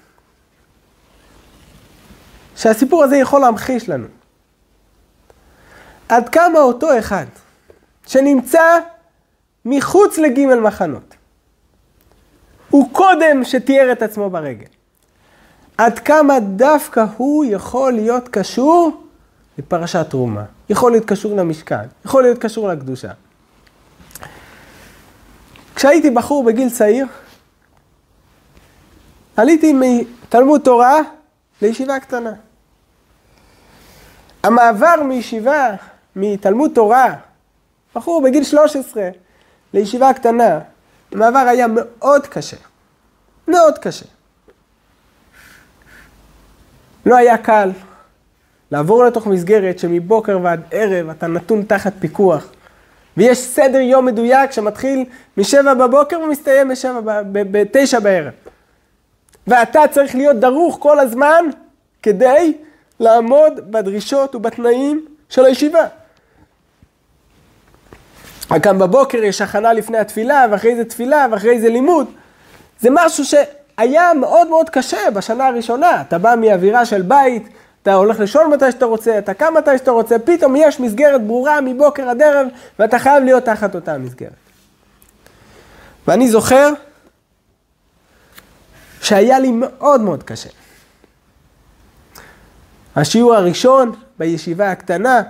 שהסיפור 2.55 3.03
הזה 3.03 3.17
יכול 3.17 3.41
להמחיש 3.41 3.89
לנו. 3.89 4.07
עד 6.09 6.29
כמה 6.29 6.59
אותו 6.59 6.99
אחד 6.99 7.25
שנמצא 8.07 8.79
מחוץ 9.65 10.17
לגימל 10.17 10.59
מחנות, 10.59 11.15
הוא 12.69 12.93
קודם 12.93 13.43
שתיאר 13.43 13.91
את 13.91 14.01
עצמו 14.01 14.29
ברגל. 14.29 14.65
עד 15.77 15.99
כמה 15.99 16.39
דווקא 16.39 17.05
הוא 17.17 17.45
יכול 17.45 17.93
להיות 17.93 18.27
קשור 18.27 19.03
לפרשת 19.57 20.05
תרומה, 20.09 20.43
יכול 20.69 20.91
להיות 20.91 21.05
קשור 21.05 21.35
למשכן, 21.35 21.85
יכול 22.05 22.23
להיות 22.23 22.37
קשור 22.37 22.67
לקדושה. 22.67 23.11
כשהייתי 25.75 26.09
בחור 26.09 26.43
בגיל 26.43 26.69
צעיר, 26.69 27.05
עליתי 29.37 29.73
מתלמוד 29.73 30.61
תורה 30.61 30.99
לישיבה 31.61 31.99
קטנה. 31.99 32.33
המעבר 34.43 35.03
מישיבה 35.05 35.69
מתלמוד 36.15 36.71
תורה, 36.73 37.15
בחור 37.95 38.21
בגיל 38.21 38.43
13, 38.43 39.09
לישיבה 39.73 40.13
קטנה, 40.13 40.59
המעבר 41.11 41.39
היה 41.39 41.67
מאוד 41.67 42.27
קשה. 42.27 42.57
מאוד 43.47 43.77
קשה. 43.77 44.05
לא 47.05 47.17
היה 47.17 47.37
קל 47.37 47.71
לעבור 48.71 49.03
לתוך 49.03 49.27
מסגרת 49.27 49.79
שמבוקר 49.79 50.39
ועד 50.43 50.61
ערב 50.71 51.09
אתה 51.09 51.27
נתון 51.27 51.63
תחת 51.63 51.93
פיקוח. 51.99 52.47
ויש 53.17 53.37
סדר 53.37 53.77
יום 53.77 54.05
מדויק 54.05 54.51
שמתחיל 54.51 55.05
משבע 55.37 55.73
בבוקר 55.73 56.19
ומסתיים 56.19 56.69
בשבע, 56.69 57.21
בתשע 57.31 57.99
בערב. 57.99 58.33
ואתה 59.47 59.81
צריך 59.91 60.15
להיות 60.15 60.35
דרוך 60.35 60.77
כל 60.79 60.99
הזמן 60.99 61.45
כדי 62.03 62.53
לעמוד 62.99 63.71
בדרישות 63.71 64.35
ובתנאים 64.35 65.05
של 65.29 65.45
הישיבה. 65.45 65.87
קם 68.61 68.79
בבוקר, 68.79 69.17
יש 69.17 69.41
הכנה 69.41 69.73
לפני 69.73 69.97
התפילה, 69.97 70.45
ואחרי 70.51 70.75
זה 70.75 70.85
תפילה, 70.85 71.27
ואחרי 71.31 71.61
זה 71.61 71.69
לימוד. 71.69 72.07
זה 72.79 72.89
משהו 72.91 73.23
שהיה 73.25 74.13
מאוד 74.13 74.47
מאוד 74.47 74.69
קשה 74.69 75.11
בשנה 75.13 75.47
הראשונה. 75.47 76.01
אתה 76.01 76.17
בא 76.17 76.35
מאווירה 76.37 76.85
של 76.85 77.01
בית, 77.01 77.49
אתה 77.83 77.93
הולך 77.93 78.19
לישון 78.19 78.51
מתי 78.51 78.71
שאתה 78.71 78.85
רוצה, 78.85 79.17
אתה 79.17 79.33
קם 79.33 79.53
מתי 79.57 79.77
שאתה 79.77 79.91
רוצה, 79.91 80.19
פתאום 80.19 80.55
יש 80.55 80.79
מסגרת 80.79 81.21
ברורה 81.21 81.61
מבוקר 81.61 82.09
עד 82.09 82.21
ערב, 82.21 82.47
ואתה 82.79 82.99
חייב 82.99 83.23
להיות 83.23 83.45
תחת 83.45 83.75
אותה 83.75 83.97
מסגרת. 83.97 84.31
ואני 86.07 86.27
זוכר 86.27 86.73
שהיה 89.01 89.39
לי 89.39 89.51
מאוד 89.51 90.01
מאוד 90.01 90.23
קשה. 90.23 90.49
השיעור 92.95 93.35
הראשון 93.35 93.95
בישיבה 94.19 94.71
הקטנה, 94.71 95.21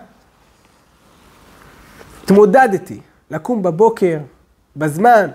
התמודדתי 2.23 2.99
לקום 3.31 3.63
בבוקר, 3.63 4.17
בזמן, 4.75 5.29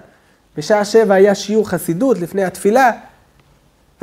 בשעה 0.56 0.84
שבע 0.84 1.14
היה 1.14 1.34
שיעור 1.34 1.68
חסידות 1.68 2.18
לפני 2.18 2.44
התפילה, 2.44 2.90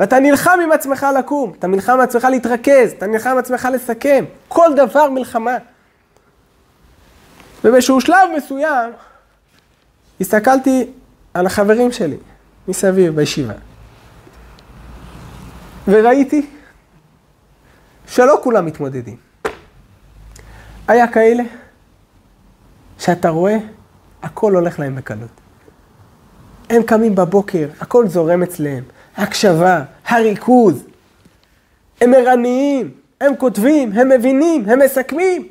ואתה 0.00 0.18
נלחם 0.18 0.58
עם 0.62 0.72
עצמך 0.72 1.06
לקום, 1.18 1.52
אתה 1.58 1.66
נלחם 1.66 1.92
עם 1.92 2.00
עצמך 2.00 2.24
להתרכז, 2.30 2.92
אתה 2.98 3.06
נלחם 3.06 3.30
עם 3.30 3.38
עצמך 3.38 3.68
לסכם, 3.72 4.24
כל 4.48 4.70
דבר 4.76 5.10
מלחמה. 5.10 5.56
ובאיזשהו 7.64 8.00
שלב 8.00 8.28
מסוים, 8.36 8.90
הסתכלתי 10.20 10.90
על 11.34 11.46
החברים 11.46 11.92
שלי 11.92 12.16
מסביב 12.68 13.16
בישיבה, 13.16 13.54
וראיתי 15.88 16.46
שלא 18.06 18.40
כולם 18.42 18.66
מתמודדים. 18.66 19.16
היה 20.88 21.08
כאלה 21.08 21.42
שאתה 22.98 23.28
רואה, 23.28 23.56
הכל 24.22 24.54
הולך 24.54 24.78
להם 24.78 24.96
בקלות. 24.96 25.30
הם 26.70 26.82
קמים 26.82 27.14
בבוקר, 27.14 27.68
הכל 27.80 28.08
זורם 28.08 28.42
אצלם. 28.42 28.82
הקשבה, 29.16 29.82
הריכוז. 30.06 30.84
הם 32.00 32.14
ערניים, 32.14 32.90
הם 33.20 33.36
כותבים, 33.36 33.92
הם 33.92 34.08
מבינים, 34.08 34.68
הם 34.68 34.78
מסכמים. 34.78 35.48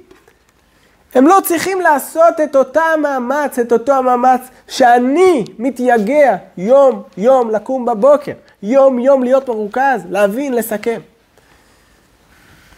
הם 1.16 1.28
לא 1.28 1.40
צריכים 1.44 1.82
לעשות 1.82 2.40
את 2.44 2.56
אותו 2.56 2.80
המאמץ, 2.94 3.60
את 3.60 3.72
אותו 3.72 3.94
המאמץ 3.94 4.42
שאני 4.68 5.46
מתייגע 5.60 6.36
יום 6.58 7.04
יום 7.18 7.50
לקום 7.50 7.86
בבוקר, 7.86 8.34
יום 8.64 9.00
יום 9.00 9.24
להיות 9.24 9.48
מרוכז, 9.50 10.02
להבין, 10.10 10.54
לסכם. 10.54 11.00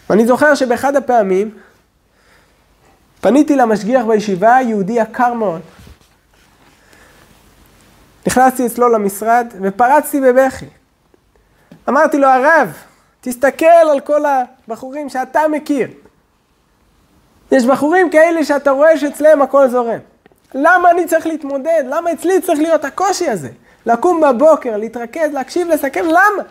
ואני 0.09 0.27
זוכר 0.27 0.55
שבאחד 0.55 0.95
הפעמים 0.95 1.51
פניתי 3.21 3.55
למשגיח 3.55 4.05
בישיבה, 4.05 4.57
יהודי 4.61 4.93
יקר 4.93 5.33
מאוד. 5.33 5.61
נכנסתי 8.27 8.65
אצלו 8.65 8.89
למשרד 8.89 9.47
ופרצתי 9.61 10.21
בבכי. 10.21 10.65
אמרתי 11.89 12.17
לו, 12.17 12.27
הרב, 12.27 12.73
תסתכל 13.21 13.65
על 13.65 13.99
כל 13.99 14.21
הבחורים 14.25 15.09
שאתה 15.09 15.41
מכיר. 15.51 15.87
יש 17.51 17.65
בחורים 17.65 18.09
כאלה 18.09 18.45
שאתה 18.45 18.71
רואה 18.71 18.97
שאצלם 18.97 19.41
הכל 19.41 19.69
זורם. 19.69 19.99
למה 20.53 20.91
אני 20.91 21.05
צריך 21.07 21.27
להתמודד? 21.27 21.83
למה 21.89 22.11
אצלי 22.11 22.41
צריך 22.41 22.59
להיות 22.59 22.85
הקושי 22.85 23.29
הזה? 23.29 23.49
לקום 23.85 24.21
בבוקר, 24.21 24.77
להתרכז, 24.77 25.33
להקשיב, 25.33 25.67
לסכם, 25.67 26.05
למה? 26.05 26.43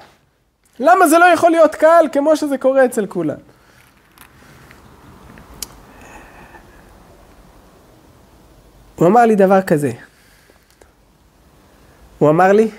למה 0.80 1.08
זה 1.08 1.18
לא 1.18 1.24
יכול 1.24 1.50
להיות 1.50 1.74
קל 1.74 2.06
כמו 2.12 2.36
שזה 2.36 2.58
קורה 2.58 2.84
אצל 2.84 3.06
כולם? 3.06 3.36
הוא 8.96 9.06
אמר 9.06 9.26
לי 9.26 9.34
דבר 9.36 9.62
כזה. 9.62 9.92
הוא 12.18 12.30
אמר 12.30 12.52
לי, 12.52 12.70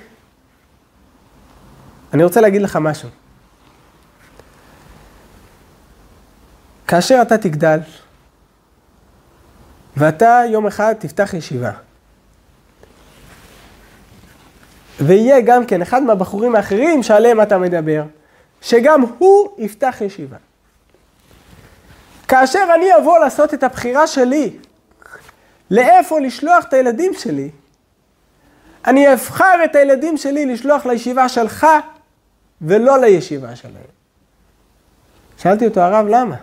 אני 2.13 2.23
רוצה 2.23 2.41
להגיד 2.41 2.61
לך 2.61 2.75
משהו. 2.81 3.09
כאשר 6.87 7.19
אתה 7.21 7.37
תגדל, 7.37 7.79
ואתה 9.97 10.41
יום 10.49 10.67
אחד 10.67 10.93
תפתח 10.99 11.33
ישיבה, 11.33 11.71
ויהיה 14.99 15.41
גם 15.41 15.65
כן 15.65 15.81
אחד 15.81 16.03
מהבחורים 16.03 16.55
האחרים 16.55 17.03
שעליהם 17.03 17.41
אתה 17.41 17.57
מדבר, 17.57 18.03
שגם 18.61 19.01
הוא 19.17 19.49
יפתח 19.57 19.97
ישיבה. 20.01 20.37
כאשר 22.27 22.67
אני 22.75 22.85
אבוא 23.01 23.19
לעשות 23.19 23.53
את 23.53 23.63
הבחירה 23.63 24.07
שלי, 24.07 24.57
לאיפה 25.71 26.19
לשלוח 26.19 26.65
את 26.65 26.73
הילדים 26.73 27.13
שלי, 27.13 27.49
אני 28.87 29.13
אבחר 29.13 29.63
את 29.65 29.75
הילדים 29.75 30.17
שלי 30.17 30.45
לשלוח 30.45 30.85
לישיבה 30.85 31.29
שלך 31.29 31.67
ולא 32.61 32.97
לישיבה 32.97 33.55
שלהם. 33.55 33.73
שאלתי 35.37 35.67
אותו, 35.67 35.81
הרב, 35.81 36.07
למה? 36.07 36.35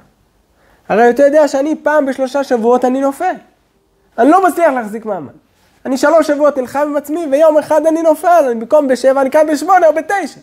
הרי 0.89 1.11
אתה 1.11 1.23
יודע 1.23 1.49
שאני 1.49 1.77
פעם 1.83 2.07
בשלושה 2.07 2.45
שבועות 2.45 2.85
אני 2.85 3.01
נופל. 3.01 3.35
אני 4.19 4.31
לא 4.31 4.49
מצליח 4.49 4.73
להחזיק 4.73 5.05
מעמד. 5.05 5.33
אני 5.87 5.97
שלוש 5.97 6.27
שבועות 6.27 6.59
נלחם 6.59 6.81
עם 6.81 6.97
עצמי, 6.97 7.27
ויום 7.31 7.59
אחד 7.59 7.87
אני 7.87 8.03
נופל, 8.03 8.45
אני 8.47 8.55
במקום 8.55 8.89
בשבע, 8.89 9.21
אני 9.21 9.31
קם 9.31 9.47
בשמונה 9.53 9.87
או 9.87 9.95
בתשע. 9.95 10.41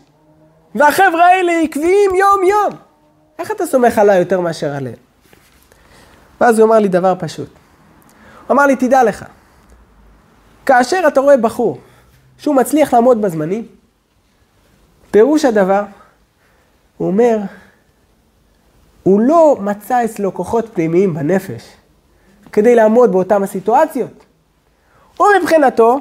והחבר'ה 0.76 1.26
האלה 1.26 1.60
עקביים 1.60 2.16
יום-יום. 2.16 2.80
איך 3.40 3.52
אתה 3.52 3.66
סומך 3.66 3.98
עליי 3.98 4.20
יותר 4.20 4.40
מאשר 4.40 4.76
עליהם? 4.76 4.96
ואז 6.42 6.60
הוא 6.60 6.68
אמר 6.68 6.80
לי 6.80 6.88
דבר 6.88 7.14
פשוט. 7.20 7.50
הוא 8.48 8.54
אמר 8.54 8.66
לי, 8.66 8.76
תדע 8.76 9.04
לך, 9.04 9.26
כאשר 10.66 11.04
אתה 11.08 11.20
רואה 11.22 11.38
בחור 11.38 11.80
שהוא 12.38 12.56
מצליח 12.56 12.94
לעמוד 12.94 13.22
בזמנים, 13.22 13.68
פירוש 15.12 15.46
הדבר, 15.46 15.84
הוא 16.98 17.08
אומר, 17.08 17.38
הוא 19.04 19.20
לא 19.20 19.58
מצא 19.60 20.06
אצלו 20.06 20.34
כוחות 20.34 20.70
פנימיים 20.74 21.14
בנפש 21.14 21.64
כדי 22.52 22.76
לעמוד 22.76 23.12
באותן 23.12 23.44
הסיטואציות. 23.44 24.26
הוא 25.18 25.28
מבחינתו, 25.42 26.00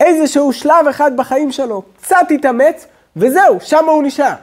איזשהו 0.00 0.52
שלב 0.52 0.86
אחד 0.90 1.16
בחיים 1.16 1.52
שלו, 1.52 1.82
קצת 2.02 2.26
התאמץ, 2.30 2.86
וזהו, 3.16 3.60
שם 3.60 3.88
הוא 3.88 4.02
נשאר. 4.02 4.34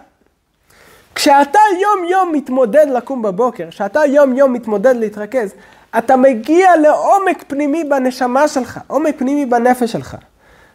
כשאתה 1.15 1.59
יום 1.81 2.05
יום 2.09 2.31
מתמודד 2.31 2.85
לקום 2.93 3.21
בבוקר, 3.21 3.69
כשאתה 3.69 4.05
יום 4.05 4.37
יום 4.37 4.53
מתמודד 4.53 4.95
להתרכז, 4.95 5.53
אתה 5.97 6.15
מגיע 6.15 6.75
לעומק 6.75 7.43
פנימי 7.47 7.83
בנשמה 7.83 8.47
שלך, 8.47 8.79
עומק 8.87 9.15
פנימי 9.17 9.45
בנפש 9.45 9.91
שלך. 9.91 10.17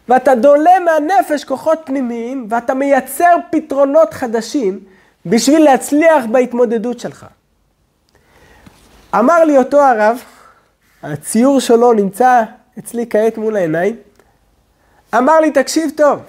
ואתה 0.09 0.35
דולה 0.35 0.79
מהנפש 0.79 1.43
כוחות 1.43 1.79
פנימיים, 1.85 2.47
ואתה 2.49 2.73
מייצר 2.73 3.35
פתרונות 3.51 4.13
חדשים 4.13 4.79
בשביל 5.25 5.63
להצליח 5.63 6.25
בהתמודדות 6.31 6.99
שלך. 6.99 7.25
אמר 9.15 9.43
לי 9.43 9.57
אותו 9.57 9.81
הרב, 9.81 10.19
הציור 11.03 11.59
שלו 11.59 11.93
נמצא 11.93 12.43
אצלי 12.79 13.05
כעת 13.09 13.37
מול 13.37 13.55
העיניים, 13.55 13.95
אמר 15.17 15.39
לי, 15.39 15.51
תקשיב 15.51 15.91
טוב, 15.97 16.19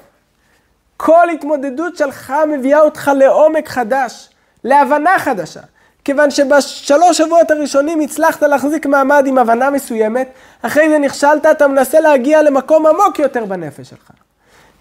כל 0.97 1.31
התמודדות 1.31 1.97
שלך 1.97 2.35
מביאה 2.49 2.81
אותך 2.81 3.11
לעומק 3.17 3.69
חדש, 3.69 4.29
להבנה 4.65 5.19
חדשה. 5.19 5.61
כיוון 6.05 6.31
שבשלוש 6.31 7.19
שבועות 7.19 7.51
הראשונים 7.51 8.01
הצלחת 8.01 8.43
להחזיק 8.43 8.87
מעמד 8.87 9.25
עם 9.27 9.39
הבנה 9.39 9.71
מסוימת, 9.71 10.29
אחרי 10.63 10.89
זה 10.89 10.99
נכשלת, 10.99 11.47
אתה 11.47 11.69
מנסה 11.69 12.01
להגיע 12.01 12.43
למקום 12.43 12.87
עמוק 12.87 13.19
יותר 13.19 13.45
בנפש 13.45 13.91
שלך. 13.91 14.11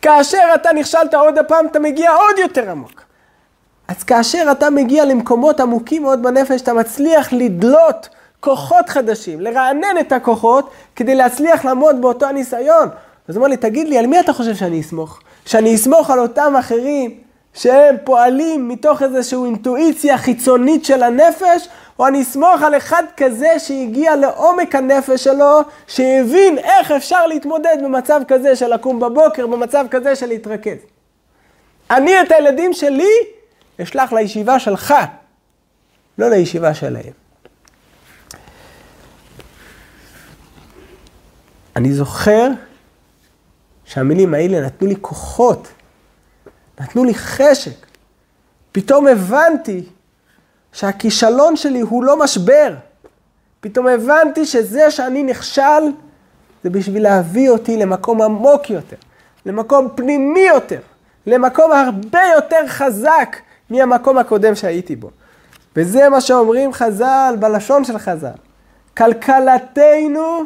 כאשר 0.01 0.51
אתה 0.55 0.73
נכשלת 0.73 1.13
עוד 1.13 1.37
הפעם, 1.37 1.67
אתה 1.67 1.79
מגיע 1.79 2.11
עוד 2.11 2.39
יותר 2.39 2.71
עמוק. 2.71 3.04
אז 3.87 4.03
כאשר 4.03 4.47
אתה 4.51 4.69
מגיע 4.69 5.05
למקומות 5.05 5.59
עמוקים 5.59 6.01
מאוד 6.01 6.23
בנפש, 6.23 6.61
אתה 6.61 6.73
מצליח 6.73 7.33
לדלות 7.33 8.09
כוחות 8.39 8.89
חדשים, 8.89 9.41
לרענן 9.41 9.97
את 9.99 10.11
הכוחות, 10.11 10.69
כדי 10.95 11.15
להצליח 11.15 11.65
לעמוד 11.65 12.01
באותו 12.01 12.25
הניסיון. 12.25 12.89
אז 13.27 13.35
הוא 13.35 13.41
אומר 13.41 13.47
לי, 13.47 13.57
תגיד 13.57 13.87
לי, 13.87 13.97
על 13.97 14.07
מי 14.07 14.19
אתה 14.19 14.33
חושב 14.33 14.55
שאני 14.55 14.81
אסמוך? 14.81 15.19
שאני 15.45 15.75
אסמוך 15.75 16.09
על 16.09 16.19
אותם 16.19 16.53
אחרים 16.59 17.11
שהם 17.53 17.95
פועלים 18.03 18.67
מתוך 18.67 19.01
איזושהי 19.01 19.39
אינטואיציה 19.45 20.17
חיצונית 20.17 20.85
של 20.85 21.03
הנפש, 21.03 21.67
או 21.99 22.07
אני 22.07 22.21
אסמוך 22.21 22.61
על 22.61 22.77
אחד 22.77 23.03
כזה 23.17 23.59
שהגיע 23.59 24.15
לעומק 24.15 24.75
הנפש 24.75 25.23
שלו, 25.23 25.59
שהבין 25.87 26.57
איך 26.57 26.91
אפשר 26.91 27.27
להתמודד 27.27 27.77
במצב 27.83 28.21
כזה 28.27 28.55
של 28.55 28.73
לקום 28.73 28.99
בבוקר, 28.99 29.47
במצב 29.47 29.85
כזה 29.91 30.15
של 30.15 30.27
להתרכז. 30.27 30.77
אני 31.91 32.21
את 32.21 32.31
הילדים 32.31 32.73
שלי 32.73 33.11
אשלח 33.83 34.13
לישיבה 34.13 34.59
שלך, 34.59 34.93
לא 36.17 36.29
לישיבה 36.29 36.73
שלהם. 36.73 37.13
אני 41.75 41.93
זוכר 41.93 42.47
שהמילים 43.85 44.33
האלה 44.33 44.61
נתנו 44.61 44.87
לי 44.87 44.95
כוחות, 45.01 45.67
נתנו 46.79 47.03
לי 47.03 47.13
חשק. 47.13 47.85
פתאום 48.71 49.07
הבנתי 49.07 49.83
שהכישלון 50.73 51.55
שלי 51.55 51.79
הוא 51.79 52.03
לא 52.03 52.19
משבר. 52.19 52.75
פתאום 53.59 53.87
הבנתי 53.87 54.45
שזה 54.45 54.91
שאני 54.91 55.23
נכשל, 55.23 55.91
זה 56.63 56.69
בשביל 56.69 57.03
להביא 57.03 57.49
אותי 57.49 57.77
למקום 57.77 58.21
עמוק 58.21 58.69
יותר, 58.69 58.97
למקום 59.45 59.89
פנימי 59.95 60.47
יותר, 60.47 60.79
למקום 61.25 61.71
הרבה 61.71 62.21
יותר 62.35 62.67
חזק 62.67 63.35
מהמקום 63.69 64.17
הקודם 64.17 64.55
שהייתי 64.55 64.95
בו. 64.95 65.09
וזה 65.75 66.09
מה 66.09 66.21
שאומרים 66.21 66.73
חז"ל, 66.73 67.35
בלשון 67.39 67.83
של 67.83 67.97
חז"ל. 67.97 68.37
כלכלתנו 68.97 70.43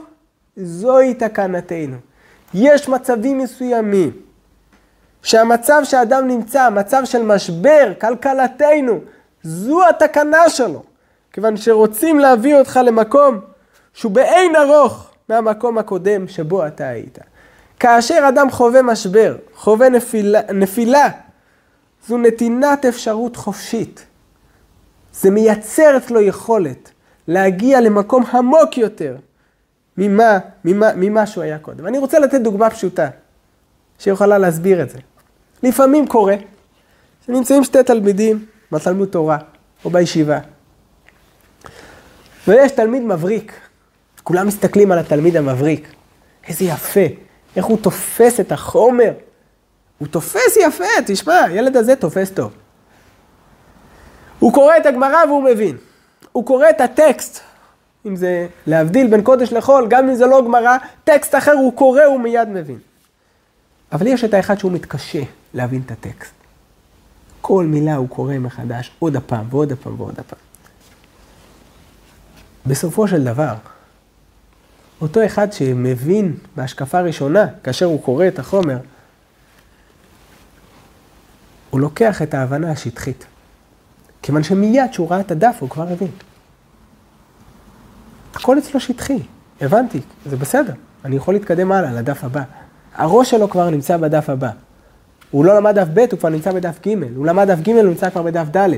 זוהי 0.57 1.13
תקנתנו. 1.13 1.97
יש 2.53 2.89
מצבים 2.89 3.37
מסוימים 3.37 4.11
שהמצב 5.23 5.81
שאדם 5.83 6.27
נמצא, 6.27 6.69
מצב 6.69 7.01
של 7.05 7.23
משבר, 7.23 7.93
כלכלתנו, 8.01 8.99
זו 9.43 9.89
התקנה 9.89 10.49
שלו. 10.49 10.83
כיוון 11.33 11.57
שרוצים 11.57 12.19
להביא 12.19 12.55
אותך 12.55 12.79
למקום 12.83 13.39
שהוא 13.93 14.11
באין 14.11 14.55
ארוך 14.55 15.09
מהמקום 15.29 15.77
הקודם 15.77 16.27
שבו 16.27 16.67
אתה 16.67 16.87
היית. 16.87 17.17
כאשר 17.79 18.25
אדם 18.27 18.51
חווה 18.51 18.81
משבר, 18.81 19.35
חווה 19.55 19.89
נפילה, 19.89 20.39
נפילה 20.53 21.09
זו 22.07 22.17
נתינת 22.17 22.85
אפשרות 22.85 23.35
חופשית. 23.35 24.05
זה 25.13 25.31
מייצר 25.31 25.97
אצלו 25.97 26.21
יכולת 26.21 26.91
להגיע 27.27 27.81
למקום 27.81 28.23
עמוק 28.33 28.77
יותר 28.77 29.15
ממה, 29.97 30.39
ממה, 30.65 30.89
ממה 30.95 31.27
שהוא 31.27 31.43
היה 31.43 31.59
קודם. 31.59 31.87
אני 31.87 31.97
רוצה 31.97 32.19
לתת 32.19 32.41
דוגמה 32.41 32.69
פשוטה, 32.69 33.09
שיכולה 33.99 34.37
להסביר 34.37 34.81
את 34.81 34.89
זה. 34.89 34.97
לפעמים 35.63 36.07
קורה 36.07 36.35
שנמצאים 37.25 37.63
שתי 37.63 37.83
תלמידים 37.83 38.45
בתלמוד 38.71 39.07
תורה 39.09 39.37
או 39.85 39.89
בישיבה, 39.89 40.39
ויש 42.47 42.71
תלמיד 42.71 43.03
מבריק. 43.03 43.53
כולם 44.23 44.47
מסתכלים 44.47 44.91
על 44.91 44.99
התלמיד 44.99 45.37
המבריק. 45.37 45.87
איזה 46.47 46.65
יפה, 46.65 47.05
איך 47.55 47.65
הוא 47.65 47.77
תופס 47.81 48.39
את 48.39 48.51
החומר. 48.51 49.11
הוא 49.99 50.07
תופס 50.07 50.57
יפה, 50.61 50.83
תשמע, 51.05 51.43
הילד 51.43 51.77
הזה 51.77 51.95
תופס 51.95 52.31
טוב. 52.31 52.51
הוא 54.39 54.53
קורא 54.53 54.77
את 54.77 54.85
הגמרא 54.85 55.25
והוא 55.27 55.43
מבין. 55.43 55.77
הוא 56.31 56.45
קורא 56.45 56.69
את 56.69 56.81
הטקסט 56.81 57.39
אם 58.05 58.15
זה 58.15 58.47
להבדיל 58.67 59.07
בין 59.07 59.21
קודש 59.21 59.53
לחול, 59.53 59.87
גם 59.89 60.09
אם 60.09 60.15
זה 60.15 60.25
לא 60.25 60.41
גמרא, 60.45 60.77
טקסט 61.03 61.35
אחר 61.35 61.51
הוא 61.51 61.73
קורא, 61.73 62.03
הוא 62.03 62.19
מיד 62.19 62.49
מבין. 62.49 62.79
אבל 63.91 64.07
יש 64.07 64.23
את 64.23 64.33
האחד 64.33 64.59
שהוא 64.59 64.71
מתקשה 64.71 65.21
להבין 65.53 65.81
את 65.85 65.91
הטקסט. 65.91 66.33
כל 67.41 67.65
מילה 67.65 67.95
הוא 67.95 68.09
קורא 68.09 68.33
מחדש 68.33 68.91
עוד 68.99 69.15
הפעם 69.15 69.45
ועוד 69.49 69.71
הפעם 69.71 70.01
ועוד 70.01 70.19
הפעם. 70.19 70.39
בסופו 72.65 73.07
של 73.07 73.23
דבר, 73.23 73.53
אותו 75.01 75.25
אחד 75.25 75.53
שמבין 75.53 76.37
בהשקפה 76.55 77.01
ראשונה, 77.01 77.45
כאשר 77.63 77.85
הוא 77.85 78.03
קורא 78.03 78.27
את 78.27 78.39
החומר, 78.39 78.77
הוא 81.69 81.79
לוקח 81.79 82.21
את 82.21 82.33
ההבנה 82.33 82.71
השטחית. 82.71 83.25
כיוון 84.21 84.43
שמיד 84.43 84.81
כשהוא 84.91 85.09
ראה 85.09 85.19
את 85.19 85.31
הדף 85.31 85.57
הוא 85.59 85.69
כבר 85.69 85.83
הבין. 85.83 86.11
הכל 88.33 88.57
אצלו 88.57 88.79
שטחי, 88.79 89.19
הבנתי, 89.61 90.01
זה 90.25 90.37
בסדר, 90.37 90.73
אני 91.05 91.15
יכול 91.15 91.33
להתקדם 91.33 91.71
הלאה 91.71 91.93
לדף 91.93 92.23
הבא. 92.23 92.41
הראש 92.95 93.29
שלו 93.29 93.49
כבר 93.49 93.69
נמצא 93.69 93.97
בדף 93.97 94.29
הבא. 94.29 94.49
הוא 95.31 95.45
לא 95.45 95.55
למד 95.57 95.79
דף 95.79 95.87
ב', 95.93 95.99
הוא 95.99 96.19
כבר 96.19 96.29
נמצא 96.29 96.51
בדף 96.51 96.87
ג', 96.87 97.03
הוא 97.15 97.25
למד 97.25 97.51
דף 97.51 97.59
ג', 97.59 97.69
הוא 97.69 97.83
נמצא 97.83 98.09
כבר 98.09 98.21
בדף 98.21 98.57
ד'. 98.57 98.69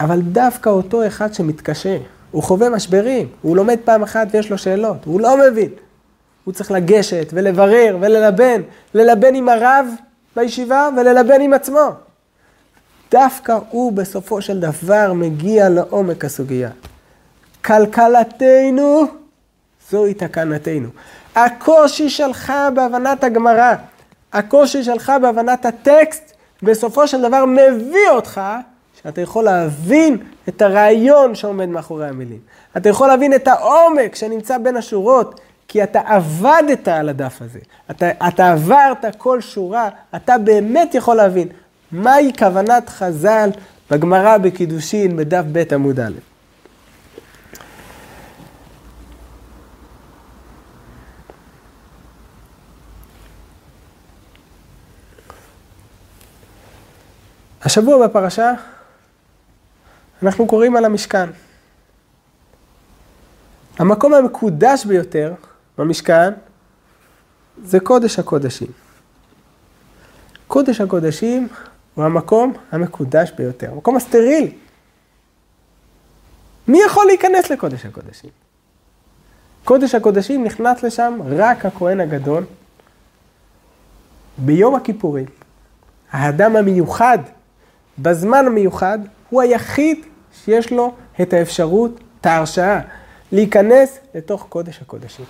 אבל 0.00 0.20
דווקא 0.20 0.70
אותו 0.70 1.06
אחד 1.06 1.34
שמתקשה, 1.34 1.98
הוא 2.30 2.42
חווה 2.42 2.70
משברים, 2.70 3.28
הוא 3.42 3.56
לומד 3.56 3.78
פעם 3.84 4.02
אחת 4.02 4.28
ויש 4.30 4.50
לו 4.50 4.58
שאלות, 4.58 5.04
הוא 5.04 5.20
לא 5.20 5.36
מבין. 5.50 5.68
הוא 6.44 6.54
צריך 6.54 6.70
לגשת 6.70 7.30
ולברר 7.32 7.98
וללבן, 8.00 8.60
ללבן 8.94 9.34
עם 9.34 9.48
הרב 9.48 9.86
בישיבה 10.36 10.88
וללבן 10.96 11.40
עם 11.40 11.52
עצמו. 11.52 11.90
דווקא 13.10 13.58
הוא 13.70 13.92
בסופו 13.92 14.42
של 14.42 14.60
דבר 14.60 15.12
מגיע 15.12 15.68
לעומק 15.68 16.24
הסוגיה. 16.24 16.70
כלכלתנו 17.64 19.06
זוהי 19.90 20.14
תקנתנו. 20.14 20.88
הקושי 21.34 22.10
שלך 22.10 22.52
בהבנת 22.74 23.24
הגמרא, 23.24 23.74
הקושי 24.32 24.84
שלך 24.84 25.12
בהבנת 25.22 25.66
הטקסט, 25.66 26.32
בסופו 26.62 27.08
של 27.08 27.22
דבר 27.22 27.44
מביא 27.44 28.08
אותך 28.10 28.40
שאתה 29.02 29.20
יכול 29.20 29.44
להבין 29.44 30.16
את 30.48 30.62
הרעיון 30.62 31.34
שעומד 31.34 31.68
מאחורי 31.68 32.08
המילים. 32.08 32.38
אתה 32.76 32.88
יכול 32.88 33.08
להבין 33.08 33.34
את 33.34 33.48
העומק 33.48 34.14
שנמצא 34.14 34.58
בין 34.58 34.76
השורות, 34.76 35.40
כי 35.72 35.82
אתה 35.82 36.00
עבדת 36.00 36.88
על 36.88 37.08
הדף 37.08 37.42
הזה. 37.42 37.58
אתה, 37.90 38.28
אתה 38.28 38.52
עברת 38.52 39.04
כל 39.18 39.40
שורה, 39.40 39.88
אתה 40.16 40.38
באמת 40.38 40.94
יכול 40.94 41.16
להבין 41.16 41.48
מהי 41.92 42.32
כוונת 42.38 42.88
חז"ל 42.88 43.50
בגמרא 43.90 44.38
בקידושין 44.38 45.16
בדף 45.16 45.44
ב' 45.52 45.74
עמוד 45.74 46.00
א'. 46.00 46.12
השבוע 57.62 58.06
בפרשה 58.06 58.52
אנחנו 60.22 60.46
קוראים 60.46 60.76
על 60.76 60.84
המשכן. 60.84 61.30
המקום 63.78 64.14
המקודש 64.14 64.84
ביותר 64.84 65.34
במשכן 65.78 66.32
זה 67.64 67.80
קודש 67.80 68.18
הקודשים. 68.18 68.68
קודש 70.46 70.80
הקודשים 70.80 71.48
הוא 71.94 72.04
המקום 72.04 72.52
המקודש 72.72 73.30
ביותר, 73.30 73.72
המקום 73.72 73.96
הסטרילי. 73.96 74.52
מי 76.68 76.78
יכול 76.86 77.06
להיכנס 77.06 77.50
לקודש 77.50 77.86
הקודשים? 77.86 78.30
קודש 79.64 79.94
הקודשים 79.94 80.44
נכנס 80.44 80.82
לשם 80.82 81.18
רק 81.26 81.66
הכהן 81.66 82.00
הגדול 82.00 82.44
ביום 84.38 84.74
הכיפורים. 84.74 85.26
האדם 86.10 86.56
המיוחד, 86.56 87.18
בזמן 87.98 88.46
המיוחד, 88.46 88.98
הוא 89.30 89.42
היחיד 89.42 90.06
שיש 90.44 90.72
לו 90.72 90.94
את 91.22 91.32
האפשרות, 91.32 92.00
את 92.20 92.26
ההרשאה, 92.26 92.80
להיכנס 93.32 93.98
לתוך 94.14 94.46
קודש 94.48 94.78
הקודשים. 94.82 95.24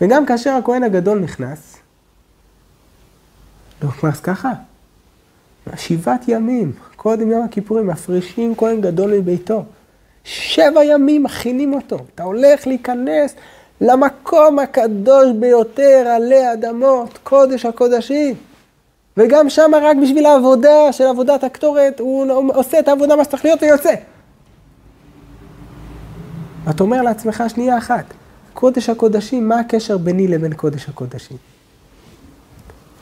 וגם 0.00 0.26
כאשר 0.26 0.50
הכהן 0.50 0.82
הגדול 0.82 1.18
נכנס, 1.18 1.76
לא 3.82 3.88
נכנס 3.88 4.20
ככה. 4.20 4.52
שבעת 5.76 6.28
ימים, 6.28 6.72
קודם 6.96 7.30
יום 7.30 7.44
הכיפורים, 7.44 7.86
מפרישים 7.86 8.54
כהן 8.56 8.80
גדול 8.80 9.18
מביתו. 9.18 9.64
שבע 10.24 10.84
ימים 10.84 11.22
מכינים 11.22 11.74
אותו. 11.74 11.98
אתה 12.14 12.22
הולך 12.22 12.66
להיכנס 12.66 13.34
למקום 13.80 14.58
הקדוש 14.58 15.26
ביותר 15.40 16.04
עלי 16.16 16.52
אדמות, 16.52 17.18
קודש 17.22 17.66
הקודשים. 17.66 18.34
וגם 19.16 19.50
שם 19.50 19.70
רק 19.82 19.96
בשביל 20.02 20.26
העבודה 20.26 20.92
של 20.92 21.04
עבודת 21.04 21.44
הקטורת, 21.44 22.00
הוא 22.00 22.52
עושה 22.54 22.78
את 22.78 22.88
העבודה 22.88 23.16
מה 23.16 23.24
שצריך 23.24 23.44
להיות 23.44 23.62
ויוצא. 23.62 23.94
אתה 26.70 26.82
אומר 26.82 27.02
לעצמך 27.02 27.44
שנייה 27.48 27.78
אחת, 27.78 28.04
קודש 28.56 28.88
הקודשים, 28.88 29.48
מה 29.48 29.60
הקשר 29.60 29.98
ביני 29.98 30.28
לבין 30.28 30.54
קודש 30.54 30.88
הקודשים? 30.88 31.36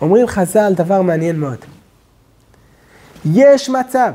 אומרים 0.01 0.27
חז"ל 0.27 0.73
דבר 0.77 1.03
מעניין 1.03 1.41
מאוד. 1.41 1.59
יש 3.33 3.69
מצב 3.69 4.13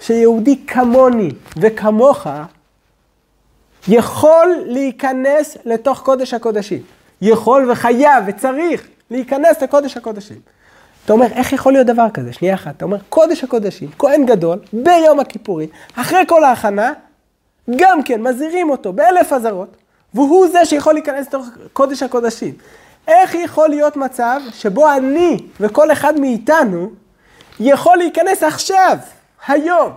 שיהודי 0.00 0.66
כמוני 0.66 1.30
וכמוך 1.56 2.26
יכול 3.88 4.56
להיכנס 4.66 5.56
לתוך 5.64 6.00
קודש 6.00 6.34
הקודשים. 6.34 6.82
יכול 7.22 7.70
וחייב 7.70 8.24
וצריך 8.26 8.86
להיכנס 9.10 9.62
לקודש 9.62 9.96
הקודשים. 9.96 10.38
אתה 11.04 11.12
אומר, 11.12 11.26
איך 11.26 11.52
יכול 11.52 11.72
להיות 11.72 11.86
דבר 11.86 12.10
כזה? 12.14 12.32
שנייה 12.32 12.54
אחת, 12.54 12.76
אתה 12.76 12.84
אומר, 12.84 12.98
קודש 13.08 13.44
הקודשים, 13.44 13.90
כהן 13.98 14.26
גדול, 14.26 14.58
ביום 14.72 15.20
הכיפורים, 15.20 15.68
אחרי 15.94 16.24
כל 16.28 16.44
ההכנה, 16.44 16.92
גם 17.76 18.02
כן 18.02 18.22
מזהירים 18.22 18.70
אותו 18.70 18.92
באלף 18.92 19.32
אזהרות, 19.32 19.83
והוא 20.14 20.48
זה 20.48 20.64
שיכול 20.64 20.92
להיכנס 20.92 21.26
לתוך 21.26 21.46
קודש 21.72 22.02
הקודשים. 22.02 22.54
איך 23.08 23.34
יכול 23.34 23.68
להיות 23.68 23.96
מצב 23.96 24.40
שבו 24.52 24.92
אני 24.92 25.46
וכל 25.60 25.92
אחד 25.92 26.20
מאיתנו 26.20 26.90
יכול 27.60 27.96
להיכנס 27.96 28.42
עכשיו, 28.42 28.98
היום, 29.46 29.92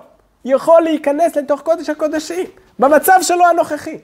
יכול 0.45 0.81
להיכנס 0.81 1.35
לתוך 1.35 1.61
קודש 1.61 1.89
הקודשים, 1.89 2.45
במצב 2.79 3.19
שלו 3.21 3.45
הנוכחי. 3.45 3.97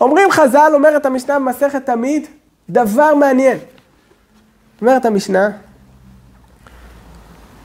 אומרים 0.00 0.30
חז"ל, 0.30 0.70
אומרת 0.74 1.06
המשנה 1.06 1.38
במסכת 1.38 1.86
תמיד, 1.86 2.26
דבר 2.70 3.14
מעניין. 3.14 3.58
אומרת 4.80 5.04
המשנה, 5.04 5.50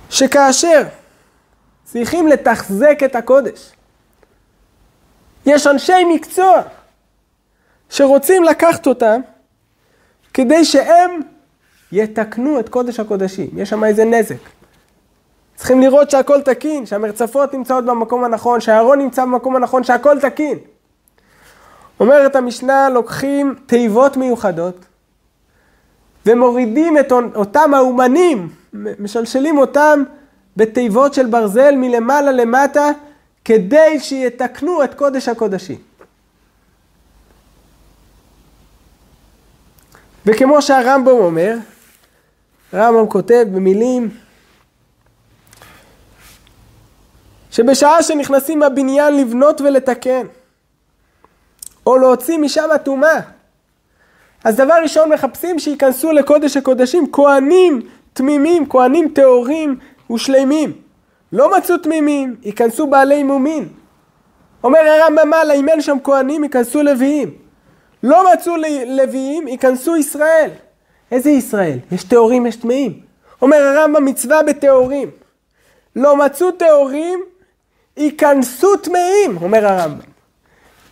שכאשר 0.09 0.83
צריכים 1.83 2.27
לתחזק 2.27 2.99
את 3.05 3.15
הקודש, 3.15 3.71
יש 5.45 5.67
אנשי 5.67 6.03
מקצוע 6.13 6.61
שרוצים 7.93 8.43
לקחת 8.43 8.87
אותם 8.87 9.21
כדי 10.33 10.65
שהם 10.65 11.11
יתקנו 11.91 12.59
את 12.59 12.69
קודש 12.69 12.99
הקודשים. 12.99 13.49
יש 13.55 13.69
שם 13.69 13.83
איזה 13.83 14.05
נזק. 14.05 14.35
צריכים 15.55 15.81
לראות 15.81 16.11
שהכל 16.11 16.41
תקין, 16.41 16.85
שהמרצפות 16.85 17.53
נמצאות 17.53 17.85
במקום 17.85 18.23
הנכון, 18.23 18.61
שהארון 18.61 18.99
נמצא 18.99 19.25
במקום 19.25 19.55
הנכון, 19.55 19.83
שהכל 19.83 20.19
תקין. 20.19 20.57
אומרת 21.99 22.35
המשנה, 22.35 22.89
לוקחים 22.89 23.55
תיבות 23.65 24.17
מיוחדות 24.17 24.85
ומורידים 26.25 26.97
את 26.97 27.11
אותם 27.11 27.73
האומנים, 27.73 28.49
משלשלים 28.73 29.57
אותם 29.57 30.03
בתיבות 30.57 31.13
של 31.13 31.25
ברזל 31.25 31.75
מלמעלה 31.75 32.31
למטה, 32.31 32.89
כדי 33.45 33.99
שיתקנו 33.99 34.83
את 34.83 34.93
קודש 34.93 35.29
הקודשים. 35.29 35.92
וכמו 40.25 40.61
שהרמב"ם 40.61 41.11
אומר, 41.11 41.55
הרמב"ם 42.73 43.07
כותב 43.07 43.45
במילים 43.53 44.09
שבשעה 47.51 48.03
שנכנסים 48.03 48.59
מהבניין 48.59 49.17
לבנות 49.17 49.61
ולתקן, 49.61 50.25
או 51.85 51.97
להוציא 51.97 52.37
משם 52.37 52.71
הטומאה, 52.71 53.19
אז 54.43 54.55
דבר 54.55 54.73
ראשון 54.81 55.09
מחפשים 55.09 55.59
שייכנסו 55.59 56.11
לקודש 56.11 56.57
הקודשים 56.57 57.11
כהנים 57.11 57.81
תמימים, 58.13 58.69
כהנים 58.69 59.09
טהורים 59.15 59.79
ושלמים. 60.11 60.73
לא 61.31 61.57
מצאו 61.57 61.77
תמימים, 61.77 62.35
ייכנסו 62.43 62.87
בעלי 62.87 63.23
מומין. 63.23 63.67
אומר 64.63 64.79
הרמב"ם 64.79 65.29
מעלה, 65.29 65.53
אם 65.53 65.69
אין 65.69 65.81
שם 65.81 65.97
כהנים, 66.03 66.43
ייכנסו 66.43 66.83
לוויים. 66.83 67.42
לא 68.03 68.33
מצאו 68.33 68.53
לוויים, 68.87 69.47
ייכנסו 69.47 69.95
ישראל. 69.95 70.49
איזה 71.11 71.29
ישראל? 71.29 71.77
יש 71.91 72.03
טהורים, 72.03 72.45
יש 72.45 72.55
טמאים. 72.55 72.99
אומר 73.41 73.57
הרמב"ם, 73.57 74.05
מצווה 74.05 74.43
בטהורים. 74.43 75.11
לא 75.95 76.15
מצאו 76.15 76.51
טהורים, 76.51 77.23
ייכנסו 77.97 78.77
טמאים, 78.77 79.37
אומר 79.41 79.67
הרמב"ם. 79.67 80.13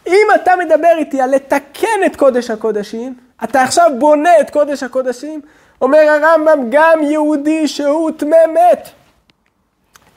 אם 0.08 0.28
אתה 0.36 0.56
מדבר 0.56 0.92
איתי 0.98 1.22
על 1.22 1.36
לתקן 1.36 2.06
את 2.06 2.16
קודש 2.16 2.50
הקודשים, 2.50 3.16
אתה 3.44 3.62
עכשיו 3.62 3.92
בונה 4.00 4.40
את 4.42 4.50
קודש 4.50 4.84
הקודשים, 4.84 5.42
אומר 5.82 6.00
הרמב"ם, 6.00 6.68
גם 6.70 7.00
יהודי 7.04 7.68
שהוא 7.68 8.12
טמא 8.18 8.48
מת. 8.48 8.90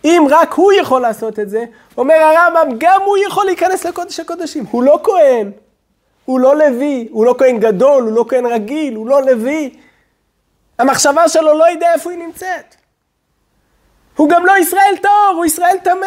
אם 0.04 0.26
רק 0.30 0.52
הוא 0.52 0.72
יכול 0.72 1.02
לעשות 1.02 1.38
את 1.38 1.50
זה, 1.50 1.64
אומר 1.98 2.14
הרמב"ם, 2.14 2.76
גם 2.78 3.00
הוא 3.04 3.16
יכול 3.26 3.44
להיכנס 3.44 3.86
לקודש 3.86 4.20
הקודשים. 4.20 4.64
הוא 4.70 4.82
לא 4.82 5.00
כהן, 5.04 5.50
הוא 6.24 6.40
לא 6.40 6.56
לוי, 6.56 7.08
הוא 7.10 7.26
לא 7.26 7.34
כהן 7.38 7.60
גדול, 7.60 8.02
הוא 8.02 8.12
לא 8.12 8.24
כהן 8.28 8.46
רגיל, 8.46 8.94
הוא 8.94 9.06
לא 9.06 9.22
לוי. 9.22 9.76
המחשבה 10.78 11.28
שלו 11.28 11.58
לא 11.58 11.70
יודע 11.70 11.92
איפה 11.92 12.10
היא 12.10 12.18
נמצאת. 12.18 12.74
הוא 14.16 14.28
גם 14.28 14.46
לא 14.46 14.58
ישראל 14.58 14.96
טהור, 15.02 15.34
הוא 15.36 15.44
ישראל 15.44 15.76
טמא. 15.84 16.06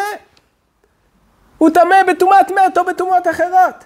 הוא 1.58 1.70
טמא 1.70 2.02
בטומאת 2.08 2.50
מת 2.50 2.78
או 2.78 2.84
בטומאות 2.84 3.28
אחרות. 3.28 3.84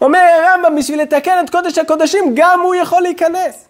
אומר 0.00 0.18
הרמב"ם, 0.18 0.76
בשביל 0.76 1.02
לתקן 1.02 1.44
את 1.44 1.50
קודש 1.50 1.78
הקודשים, 1.78 2.24
גם 2.34 2.60
הוא 2.60 2.74
יכול 2.74 3.02
להיכנס. 3.02 3.68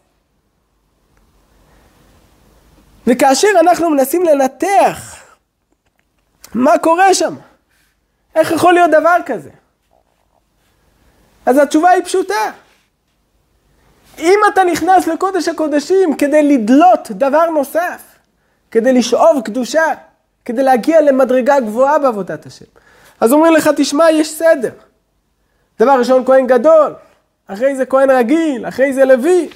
וכאשר 3.07 3.49
אנחנו 3.61 3.91
מנסים 3.91 4.23
לנתח 4.23 5.25
מה 6.55 6.79
קורה 6.79 7.15
שם, 7.15 7.35
איך 8.35 8.51
יכול 8.51 8.75
להיות 8.75 8.91
דבר 8.91 9.17
כזה? 9.27 9.51
אז 11.47 11.59
התשובה 11.59 11.91
היא 11.91 12.05
פשוטה. 12.05 12.51
אם 14.19 14.39
אתה 14.53 14.65
נכנס 14.65 15.07
לקודש 15.07 15.49
הקודשים 15.49 16.17
כדי 16.17 16.43
לדלות 16.43 17.11
דבר 17.11 17.51
נוסף, 17.51 18.03
כדי 18.71 18.93
לשאוב 18.93 19.41
קדושה, 19.45 19.85
כדי 20.45 20.63
להגיע 20.63 21.01
למדרגה 21.01 21.61
גבוהה 21.61 21.99
בעבודת 21.99 22.47
השם, 22.47 22.65
אז 23.21 23.33
אומרים 23.33 23.55
לך, 23.55 23.71
תשמע, 23.77 24.11
יש 24.11 24.31
סדר. 24.31 24.71
דבר 25.81 25.99
ראשון, 25.99 26.25
כהן 26.25 26.47
גדול, 26.47 26.95
אחרי 27.47 27.77
זה 27.77 27.87
כהן 27.87 28.11
רגיל, 28.11 28.69
אחרי 28.69 28.93
זה 28.93 29.05
לוי. 29.05 29.49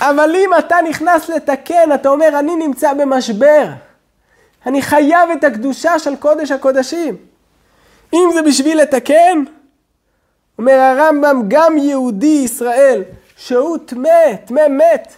אבל 0.00 0.36
אם 0.36 0.50
אתה 0.58 0.76
נכנס 0.88 1.28
לתקן, 1.28 1.92
אתה 1.94 2.08
אומר, 2.08 2.38
אני 2.38 2.56
נמצא 2.56 2.94
במשבר. 2.94 3.66
אני 4.66 4.82
חייב 4.82 5.30
את 5.30 5.44
הקדושה 5.44 5.98
של 5.98 6.16
קודש 6.16 6.50
הקודשים. 6.50 7.16
אם 8.14 8.30
זה 8.34 8.42
בשביל 8.42 8.80
לתקן, 8.80 9.44
אומר 10.60 10.72
הרמב"ם, 10.72 11.42
גם 11.48 11.78
יהודי 11.78 12.40
ישראל, 12.44 13.02
שהוא 13.36 13.78
טמא, 13.86 14.36
טמא 14.44 14.68
מת, 14.68 15.12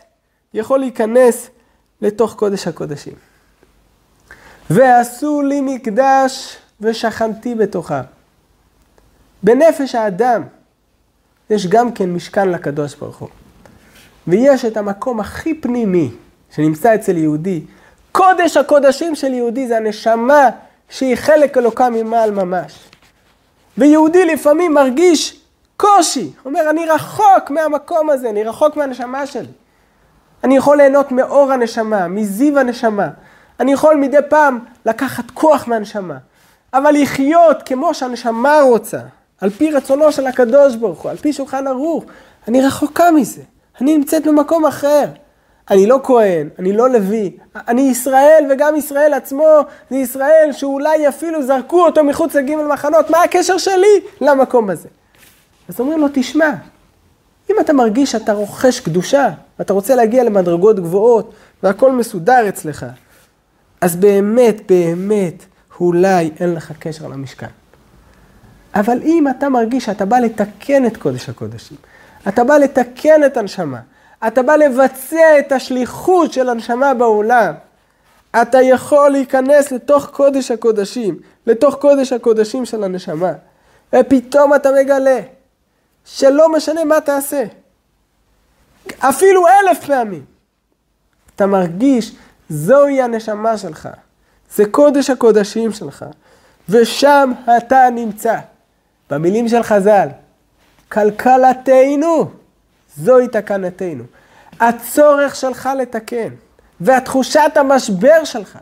יכול 0.55 0.81
להיכנס 0.81 1.51
לתוך 2.03 2.35
קודש 2.35 2.69
הקודשים. 2.69 3.13
ועשו 4.71 5.43
לי 5.43 5.61
מקדש 5.61 6.57
ושכנתי 6.81 7.55
בתוכה. 7.55 8.03
בנפש 9.43 9.95
האדם 9.95 10.43
יש 11.51 11.67
גם 11.67 11.93
כן 11.93 12.11
משכן 12.13 12.49
לקדוש 12.49 12.95
ברוך 12.95 13.19
הוא. 13.19 13.29
ויש 14.27 14.65
את 14.65 14.77
המקום 14.77 15.21
הכי 15.21 15.55
פנימי 15.55 16.11
שנמצא 16.55 16.95
אצל 16.95 17.17
יהודי. 17.17 17.61
קודש 18.13 18.57
הקודשים 18.57 19.15
של 19.15 19.35
יהודי 19.35 19.69
זה 19.69 19.77
הנשמה 19.77 20.49
שהיא 20.89 21.17
חלק 21.17 21.59
אלוקה 21.59 21.91
ממעל 21.91 22.31
ממש. 22.31 22.92
ויהודי 23.79 24.27
לפעמים 24.27 24.75
מרגיש 24.75 25.41
קושי, 25.77 26.31
אומר 26.45 26.71
אני 26.71 26.87
רחוק 26.87 27.51
מהמקום 27.51 28.11
הזה, 28.11 28.31
אני 28.31 28.45
רחוק 28.45 28.77
מהנשמה 28.77 29.27
שלי. 29.27 29.47
אני 30.45 30.57
יכול 30.57 30.77
ליהנות 30.77 31.13
מאור 31.13 31.53
הנשמה, 31.53 32.09
מזיו 32.09 32.59
הנשמה. 32.59 33.09
אני 33.61 33.73
יכול 33.73 33.95
מדי 33.97 34.19
פעם 34.29 34.59
לקחת 34.87 35.31
כוח 35.35 35.69
מהנשמה. 35.69 36.17
אבל 36.75 36.95
לחיות 37.03 37.63
כמו 37.63 37.95
שהנשמה 37.95 38.61
רוצה, 38.61 39.01
על 39.41 39.51
פי 39.51 39.71
רצונו 39.71 40.13
של 40.13 40.27
הקדוש 40.27 40.77
ברוך 40.77 41.01
הוא, 41.01 41.11
על 41.11 41.17
פי 41.17 41.33
שולחן 41.33 41.67
ערוך, 41.67 42.05
אני 42.49 42.67
רחוקה 42.67 43.11
מזה. 43.11 43.43
אני 43.81 43.97
נמצאת 43.97 44.27
במקום 44.27 44.67
אחר. 44.67 45.05
אני 45.71 45.87
לא 45.87 46.01
כהן, 46.05 46.49
אני 46.59 46.73
לא 46.73 46.91
לוי, 46.91 47.37
אני 47.69 47.83
ישראל 47.83 48.45
וגם 48.51 48.77
ישראל 48.77 49.15
עצמו 49.15 49.47
זה 49.91 49.97
ישראל 49.97 50.49
שאולי 50.53 51.09
אפילו 51.09 51.43
זרקו 51.43 51.85
אותו 51.85 52.05
מחוץ 52.05 52.35
לגימל 52.35 52.67
מחנות, 52.73 53.11
מה 53.11 53.23
הקשר 53.23 53.59
שלי 53.59 54.01
למקום 54.21 54.71
הזה? 54.71 54.89
אז 55.69 55.81
אומרים 55.81 56.01
לו, 56.01 56.07
תשמע, 56.13 56.51
אם 57.51 57.57
אתה 57.61 57.73
מרגיש 57.73 58.13
שאתה 58.13 58.33
רוכש 58.33 58.81
קדושה, 58.81 59.29
ואתה 59.59 59.73
רוצה 59.73 59.95
להגיע 59.95 60.25
למדרגות 60.25 60.81
גבוהות, 60.81 61.33
והכל 61.63 61.93
מסודר 61.93 62.49
אצלך, 62.49 62.87
אז 63.81 63.97
באמת, 63.97 64.67
באמת, 64.69 65.45
אולי 65.81 66.31
אין 66.41 66.55
לך 66.55 66.73
קשר 66.79 67.09
למשכן. 67.09 67.47
אבל 68.75 68.99
אם 69.03 69.27
אתה 69.29 69.49
מרגיש 69.49 69.85
שאתה 69.85 70.05
בא 70.05 70.19
לתקן 70.19 70.87
את 70.87 70.97
קודש 70.97 71.29
הקודשים, 71.29 71.77
אתה 72.29 72.45
בא 72.45 72.57
לתקן 72.57 73.25
את 73.27 73.37
הנשמה, 73.37 73.81
אתה 74.27 74.43
בא 74.43 74.57
לבצע 74.57 75.39
את 75.39 75.53
השליחות 75.53 76.33
של 76.33 76.49
הנשמה 76.49 76.95
בעולם, 76.95 77.55
אתה 78.43 78.63
יכול 78.63 79.11
להיכנס 79.11 79.73
לתוך 79.73 80.11
קודש 80.11 80.51
הקודשים, 80.51 81.19
לתוך 81.47 81.75
קודש 81.75 82.13
הקודשים 82.13 82.65
של 82.65 82.85
הנשמה, 82.85 83.33
ופתאום 83.93 84.55
אתה 84.55 84.69
מגלה 84.81 85.21
שלא 86.05 86.53
משנה 86.53 86.85
מה 86.85 87.01
תעשה, 87.01 87.45
אפילו 88.99 89.47
אלף 89.49 89.87
פעמים, 89.87 90.25
אתה 91.37 91.47
מרגיש 91.47 92.13
זוהי 92.49 93.03
הנשמה 93.03 93.59
שלך, 93.59 93.89
זה 94.55 94.65
קודש 94.71 95.11
הקודשים 95.11 95.73
שלך, 95.73 96.05
ושם 96.69 97.33
אתה 97.57 97.91
נמצא. 97.95 98.39
במילים 99.13 99.49
של 99.49 99.63
חז"ל, 99.63 100.09
כלכלתנו, 100.89 102.31
זוהי 102.97 103.29
תקנתנו. 103.29 104.05
הצורך 104.61 105.37
שלך 105.37 105.69
לתקן, 105.79 106.29
והתחושת 106.81 107.53
המשבר 107.57 108.25
שלך, 108.25 108.59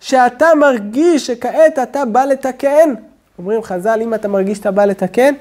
שאתה 0.00 0.46
מרגיש 0.60 1.26
שכעת 1.26 1.78
אתה 1.78 2.04
בא 2.04 2.24
לתקן, 2.24 2.94
אומרים 3.38 3.62
חז"ל, 3.62 4.00
אם 4.02 4.14
אתה 4.14 4.28
מרגיש 4.28 4.58
שאתה 4.58 4.70
בא 4.70 4.84
לתקן, 4.84 5.34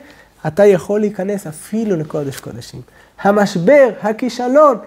אתה 0.47 0.65
יכול 0.65 0.99
להיכנס 0.99 1.47
אפילו 1.47 1.95
לקודש 1.95 2.39
קודשים. 2.39 2.81
המשבר, 3.21 3.89
הכישלון, 4.01 4.77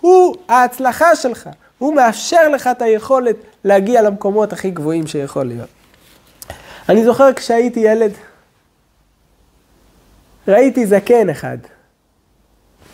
הוא 0.00 0.36
ההצלחה 0.48 1.16
שלך. 1.16 1.48
הוא 1.78 1.94
מאפשר 1.94 2.48
לך 2.48 2.66
את 2.66 2.82
היכולת 2.82 3.36
להגיע 3.64 4.02
למקומות 4.02 4.52
הכי 4.52 4.70
גבוהים 4.70 5.06
שיכול 5.06 5.46
להיות. 5.46 5.68
אני 6.88 7.04
זוכר 7.04 7.32
כשהייתי 7.32 7.80
ילד, 7.80 8.12
ראיתי 10.48 10.86
זקן 10.86 11.30
אחד, 11.30 11.58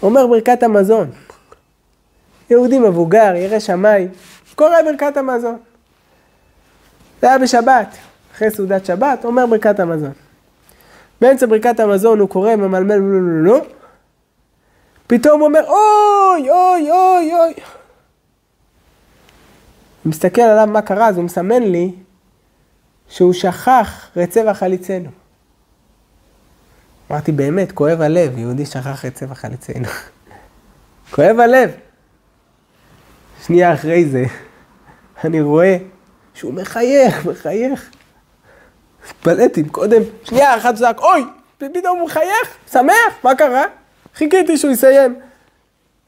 אומר 0.03 0.27
ברכת 0.27 0.63
המזון. 0.63 1.11
יהודי 2.51 2.79
מבוגר, 2.79 3.33
ירא 3.37 3.59
שמיים, 3.59 4.09
קורא 4.55 4.83
ברכת 4.83 5.17
המזון. 5.17 5.57
זה 7.21 7.27
היה 7.27 7.39
בשבת, 7.39 7.97
אחרי 8.35 8.51
סעודת 8.51 8.87
שבת, 8.87 9.25
אומר 9.25 9.47
ברכת 9.47 9.81
המזון. 9.81 10.13
באמצע 11.21 11.47
ברכת 11.47 11.81
המזון 11.81 12.21
הוא 12.21 12.29
קורא, 12.29 12.57
ממלמל, 12.57 12.95
לא, 12.95 13.45
לא, 13.45 13.59
לא, 13.59 13.65
פתאום 15.07 15.41
הוא 15.41 15.49
אומר, 15.49 15.61
אוי, 15.69 16.51
אוי, 16.51 16.91
אוי, 16.91 17.33
אוי. 17.35 17.55
הוא 20.05 20.11
מסתכל 20.11 20.43
עליו 20.43 20.67
מה 20.67 20.83
קרה, 20.83 21.09
אז 21.09 21.17
הוא 21.17 21.25
מסמן 21.25 21.63
לי 21.63 21.93
שהוא 23.09 23.33
שכח 23.33 24.11
רצבע 24.17 24.55
חליצנו. 24.55 25.11
אמרתי, 27.11 27.33
באמת, 27.33 27.73
כואב 27.73 28.01
הלב, 28.01 28.39
יהודי 28.39 28.67
שכח 28.67 29.05
את 29.05 29.15
צבע 29.15 29.35
חליצנו. 29.35 29.89
כואב 31.15 31.41
הלב. 31.41 31.71
שנייה 33.47 33.75
אחרי 33.75 34.05
זה, 34.05 34.25
אני 35.25 35.41
רואה 35.41 35.77
שהוא 36.35 36.55
מחייך, 36.55 37.27
מחייך. 37.27 37.91
התפלאתי, 39.11 39.65
קודם, 39.65 40.03
שנייה 40.25 40.57
אחת 40.57 40.77
זעק, 40.77 41.01
אוי, 41.01 41.25
ופתאום 41.57 41.99
הוא 41.99 42.07
מחייך, 42.07 42.57
שמח, 42.73 42.93
מה 43.25 43.35
קרה? 43.35 43.65
חיכיתי 44.15 44.57
שהוא 44.57 44.71
יסיים. 44.73 45.15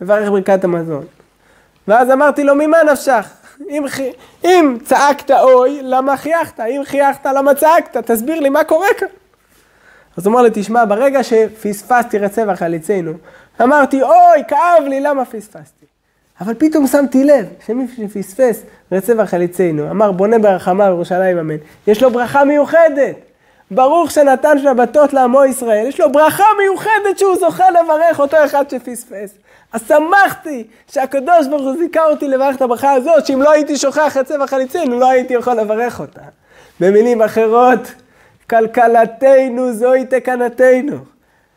מברך 0.00 0.28
ברכת 0.28 0.64
המזון. 0.64 1.04
ואז 1.88 2.10
אמרתי 2.10 2.44
לו, 2.44 2.54
ממה 2.54 2.78
נפשך? 2.92 3.26
אם, 3.70 3.84
אם 4.44 4.76
צעקת 4.84 5.30
אוי, 5.30 5.80
למה 5.82 6.16
חייכת? 6.16 6.60
אם 6.60 6.82
חייכת, 6.84 7.26
למה 7.26 7.54
צעקת? 7.54 7.96
תסביר 7.96 8.40
לי 8.40 8.48
מה 8.48 8.64
קורה 8.64 8.88
כאן. 8.98 9.08
אז 10.20 10.26
הוא 10.26 10.34
אמר 10.34 10.42
לי, 10.42 10.50
תשמע, 10.52 10.84
ברגע 10.84 11.22
שפספסתי 11.22 12.18
רצבע 12.18 12.56
חליצנו, 12.56 13.12
אמרתי, 13.62 14.02
אוי, 14.02 14.44
כאב 14.48 14.84
לי, 14.88 15.00
למה 15.00 15.24
פספסתי? 15.24 15.86
אבל 16.40 16.54
פתאום 16.58 16.86
שמתי 16.86 17.24
לב 17.24 17.46
שמי 17.66 17.86
שפספס 17.96 18.62
רצבע 18.92 19.26
חליצנו, 19.26 19.90
אמר, 19.90 20.12
בונה 20.12 20.38
ברחמה 20.38 20.86
בירושלים 20.86 21.38
אמן, 21.38 21.56
יש 21.86 22.02
לו 22.02 22.10
ברכה 22.10 22.44
מיוחדת. 22.44 23.16
ברוך 23.70 24.10
שנתן 24.10 24.58
שבתות 24.58 25.12
לעמו 25.12 25.44
ישראל, 25.44 25.86
יש 25.86 26.00
לו 26.00 26.12
ברכה 26.12 26.44
מיוחדת 26.62 27.18
שהוא 27.18 27.36
זוכה 27.36 27.64
לברך 27.70 28.20
אותו 28.20 28.36
אחד 28.44 28.70
שפספס. 28.70 29.34
אז 29.72 29.80
שמחתי 29.88 30.64
שהקדוש 30.92 31.46
ברוך 31.50 31.62
הוא 31.62 31.76
זיכה 31.78 32.04
אותי 32.04 32.28
לברך 32.28 32.56
את 32.56 32.62
הברכה 32.62 32.92
הזאת, 32.92 33.26
שאם 33.26 33.42
לא 33.42 33.50
הייתי 33.50 33.76
שוכח 33.76 34.16
את 34.16 34.26
צבע 34.26 34.46
חליצנו, 34.46 35.00
לא 35.00 35.10
הייתי 35.10 35.34
יכול 35.34 35.54
לברך 35.54 36.00
אותה. 36.00 36.20
במילים 36.80 37.22
אחרות, 37.22 37.92
כלכלתנו 38.50 39.72
זוהי 39.72 40.06
תקנתנו. 40.06 40.98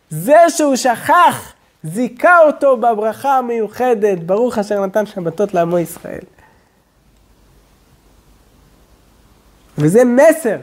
זה 0.10 0.38
שהוא 0.50 0.76
שכח, 0.76 1.54
זיכה 1.84 2.40
אותו 2.40 2.78
בברכה 2.78 3.38
המיוחדת, 3.38 4.20
ברוך 4.20 4.58
אשר 4.58 4.86
נתן 4.86 5.06
שבתות 5.06 5.54
לעמו 5.54 5.80
ישראל. 5.80 6.24
וזה 9.78 10.04
מסר 10.06 10.58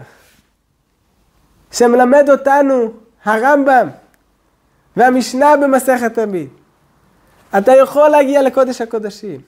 שמלמד 1.72 2.30
אותנו 2.30 2.92
הרמב"ם 3.24 3.88
והמשנה 4.96 5.56
במסכת 5.56 6.14
תמיד. 6.14 6.48
אתה 7.58 7.72
יכול 7.72 8.08
להגיע 8.08 8.42
לקודש 8.42 8.80
הקודשים. 8.80 9.40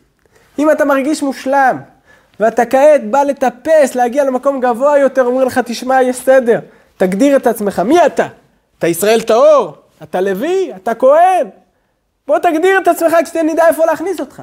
אם 0.58 0.70
אתה 0.70 0.84
מרגיש 0.84 1.22
מושלם, 1.22 1.78
ואתה 2.40 2.64
כעת 2.64 3.10
בא 3.10 3.22
לטפס, 3.22 3.94
להגיע 3.94 4.24
למקום 4.24 4.60
גבוה 4.60 4.98
יותר, 4.98 5.22
אומרים 5.22 5.46
לך, 5.46 5.58
תשמע, 5.58 6.02
יש 6.02 6.16
סדר, 6.16 6.60
תגדיר 6.96 7.36
את 7.36 7.46
עצמך. 7.46 7.78
מי 7.78 8.06
אתה? 8.06 8.26
אתה 8.78 8.86
ישראל 8.86 9.20
טהור? 9.20 9.72
אתה 10.02 10.20
לוי? 10.20 10.72
אתה 10.76 10.94
כהן? 10.94 11.48
בוא 12.26 12.38
תגדיר 12.38 12.78
את 12.82 12.88
עצמך 12.88 13.16
כשנדע 13.24 13.68
איפה 13.68 13.86
להכניס 13.86 14.20
אותך. 14.20 14.42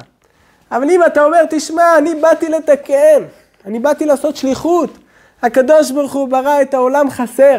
אבל 0.72 0.90
אם 0.90 1.04
אתה 1.06 1.24
אומר, 1.24 1.44
תשמע, 1.50 1.98
אני 1.98 2.14
באתי 2.14 2.48
לתקן, 2.48 3.22
אני 3.66 3.78
באתי 3.78 4.06
לעשות 4.06 4.36
שליחות. 4.36 4.98
הקדוש 5.42 5.90
ברוך 5.90 6.12
הוא 6.12 6.28
ברא 6.28 6.62
את 6.62 6.74
העולם 6.74 7.10
חסר, 7.10 7.58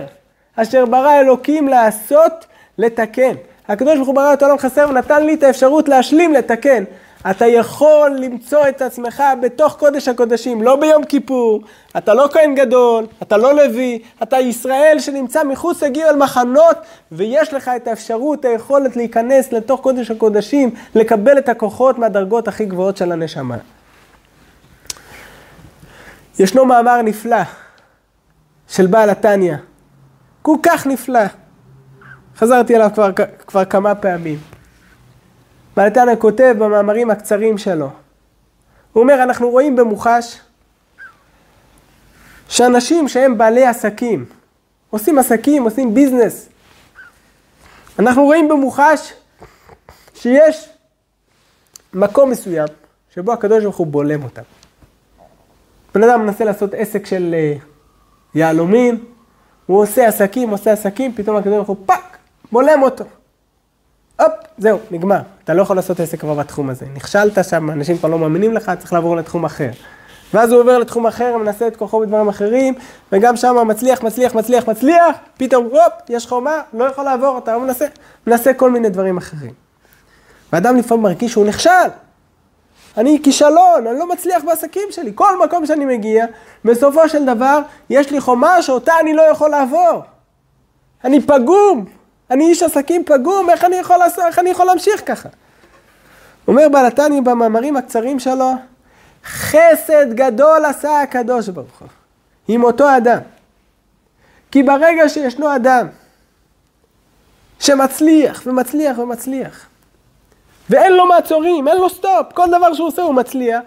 אשר 0.56 0.86
ברא 0.86 1.20
אלוקים 1.20 1.68
לעשות, 1.68 2.46
לתקן. 2.78 3.34
הקדוש 3.68 3.96
ברוך 3.96 4.08
הוא 4.08 4.16
ברא 4.16 4.34
את 4.34 4.42
העולם 4.42 4.58
חסר 4.58 4.88
ונתן 4.90 5.24
לי 5.24 5.34
את 5.34 5.44
האפשרות 5.44 5.90
להשלים, 5.90 6.34
לתקן. 6.34 6.84
אתה 7.30 7.46
יכול 7.46 8.18
למצוא 8.20 8.68
את 8.70 8.82
עצמך 8.82 9.24
בתוך 9.42 9.76
קודש 9.76 10.08
הקודשים, 10.08 10.62
לא 10.62 10.76
ביום 10.76 11.04
כיפור, 11.04 11.62
אתה 11.98 12.14
לא 12.14 12.30
כהן 12.34 12.56
גדול, 12.56 13.06
אתה 13.22 13.38
לא 13.38 13.56
לוי, 13.56 14.00
אתה 14.24 14.40
ישראל 14.40 14.98
שנמצא 15.00 15.44
מחוץ 15.44 15.84
לגיל 15.84 16.16
מחנות, 16.18 16.78
ויש 17.12 17.54
לך 17.54 17.72
את 17.76 17.88
האפשרות, 17.88 18.46
היכולת 18.46 18.96
להיכנס 18.96 19.52
לתוך 19.52 19.82
קודש 19.82 20.12
הקודשים, 20.12 20.76
לקבל 20.96 21.38
את 21.38 21.50
הכוחות 21.50 22.00
מהדרגות 22.00 22.48
הכי 22.48 22.66
גבוהות 22.66 22.98
של 22.98 23.12
הנשמה. 23.12 23.58
ישנו 26.40 26.66
מאמר 26.66 27.02
נפלא 27.02 27.42
של 28.68 28.88
בעל 28.88 29.10
התניא, 29.10 29.56
כל 30.42 30.56
כך 30.64 30.88
נפלא, 30.88 31.20
חזרתי 32.38 32.76
עליו 32.76 32.90
כבר, 32.94 33.10
כבר 33.48 33.66
כמה 33.66 33.96
פעמים. 33.96 34.61
בעל 35.76 35.88
התניא 35.88 36.16
כותב 36.16 36.56
במאמרים 36.60 37.10
הקצרים 37.10 37.58
שלו, 37.58 37.90
הוא 38.94 39.04
אומר, 39.04 39.24
אנחנו 39.24 39.50
רואים 39.50 39.76
במוחש 39.76 40.42
שאנשים 42.50 43.08
שהם 43.08 43.38
בעלי 43.38 43.66
עסקים, 43.66 44.26
עושים 44.90 45.20
עסקים, 45.20 45.64
עושים 45.64 45.94
business, 45.94 46.50
אנחנו 48.00 48.24
רואים 48.24 48.50
במוחש 48.50 49.14
שיש 50.14 50.70
מקום 51.94 52.30
מסוים 52.30 52.68
שבו 53.14 53.34
הקדוש 53.34 53.64
ברוך 53.64 53.78
הוא 53.78 53.88
בולם 53.88 54.24
אותם. 54.24 54.42
בן 55.94 56.04
אדם 56.04 56.26
מנסה 56.26 56.44
לעשות 56.44 56.74
עסק 56.74 57.06
של 57.06 57.36
אה, 57.38 57.54
יהלומים, 58.36 59.06
הוא 59.66 59.82
עושה 59.82 60.08
עסקים, 60.08 60.50
עושה 60.50 60.72
עסקים, 60.72 61.14
פתאום 61.16 61.36
הקדוש 61.38 61.56
ברוך 61.56 61.68
הוא 61.68 61.78
פאק, 61.86 62.18
בולם 62.52 62.82
אותו. 62.82 63.06
הופ, 64.20 64.32
זהו, 64.58 64.80
נגמר. 64.92 65.22
אתה 65.52 65.58
לא 65.58 65.62
יכול 65.62 65.76
לעשות 65.76 66.00
עסק 66.00 66.20
כבר 66.20 66.34
בתחום 66.34 66.70
הזה. 66.70 66.86
נכשלת 66.96 67.46
שם, 67.46 67.72
אנשים 67.72 67.98
כבר 67.98 68.10
לא 68.10 68.20
מאמינים 68.20 68.54
לך, 68.54 68.72
צריך 68.80 68.94
לעבור 68.94 69.16
לתחום 69.16 69.46
אחר. 69.46 69.70
ואז 70.34 70.52
הוא 70.52 70.62
עובר 70.62 70.78
לתחום 70.78 71.08
אחר, 71.08 71.38
מנסה 71.38 71.68
את 71.68 71.76
כוחו 71.76 72.00
בדברים 72.00 72.28
אחרים, 72.28 72.74
וגם 73.12 73.38
שם 73.38 73.68
מצליח, 73.68 74.04
מצליח, 74.04 74.36
מצליח, 74.36 74.68
מצליח, 74.70 75.16
פתאום, 75.38 75.66
הופ, 75.66 75.94
יש 76.10 76.28
חומה, 76.28 76.62
לא 76.74 76.84
יכול 76.84 77.04
לעבור, 77.04 77.38
אתה 77.38 77.54
לא 77.54 77.60
מנסה, 77.60 77.86
מנסה 78.28 78.54
כל 78.54 78.72
מיני 78.72 78.90
דברים 78.90 79.18
אחרים. 79.18 79.52
ואדם 80.54 80.78
לפעמים 80.78 81.04
מרגיש 81.04 81.32
שהוא 81.32 81.46
נכשל. 81.46 81.90
אני 82.98 83.20
כישלון, 83.24 83.88
אני 83.88 84.00
לא 84.00 84.10
מצליח 84.10 84.44
בעסקים 84.44 84.88
שלי. 84.92 85.12
כל 85.16 85.44
מקום 85.46 85.66
שאני 85.66 85.86
מגיע, 85.86 86.26
בסופו 86.66 87.10
של 87.10 87.26
דבר, 87.26 87.62
יש 87.90 88.12
לי 88.12 88.22
חומה 88.22 88.62
שאותה 88.62 88.94
אני 89.00 89.14
לא 89.14 89.22
יכול 89.22 89.50
לעבור. 89.50 90.04
אני 91.04 91.22
פגום, 91.22 91.86
אני 92.32 92.50
איש 92.50 92.64
עסקים 92.64 93.04
פגום, 93.06 93.50
איך 93.50 93.64
אני 93.64 93.76
יכול, 93.76 93.98
לעשות, 93.98 94.24
איך 94.28 94.40
אני 94.40 94.50
יכול 94.50 94.66
להמשיך 94.66 95.02
ככה? 95.06 95.30
אומר 96.48 96.70
בעל 96.70 96.86
התניא 96.86 97.22
במאמרים 97.22 97.78
הקצרים 97.78 98.20
שלו, 98.20 98.52
חסד 99.26 100.14
גדול 100.14 100.66
עשה 100.66 101.02
הקדוש 101.02 101.50
ברוך 101.50 101.80
הוא 101.80 101.88
עם 102.48 102.64
אותו 102.64 102.98
אדם. 102.98 103.20
כי 104.52 104.64
ברגע 104.64 105.10
שישנו 105.10 105.56
אדם 105.56 105.88
שמצליח 107.60 108.44
ומצליח 108.46 108.98
ומצליח, 108.98 109.66
ואין 110.70 110.94
לו 110.94 111.06
מעצורים, 111.06 111.68
אין 111.68 111.78
לו 111.78 111.90
סטופ, 111.90 112.34
כל 112.34 112.48
דבר 112.48 112.74
שהוא 112.74 112.88
עושה 112.88 113.02
הוא 113.02 113.16
מצליח, 113.16 113.62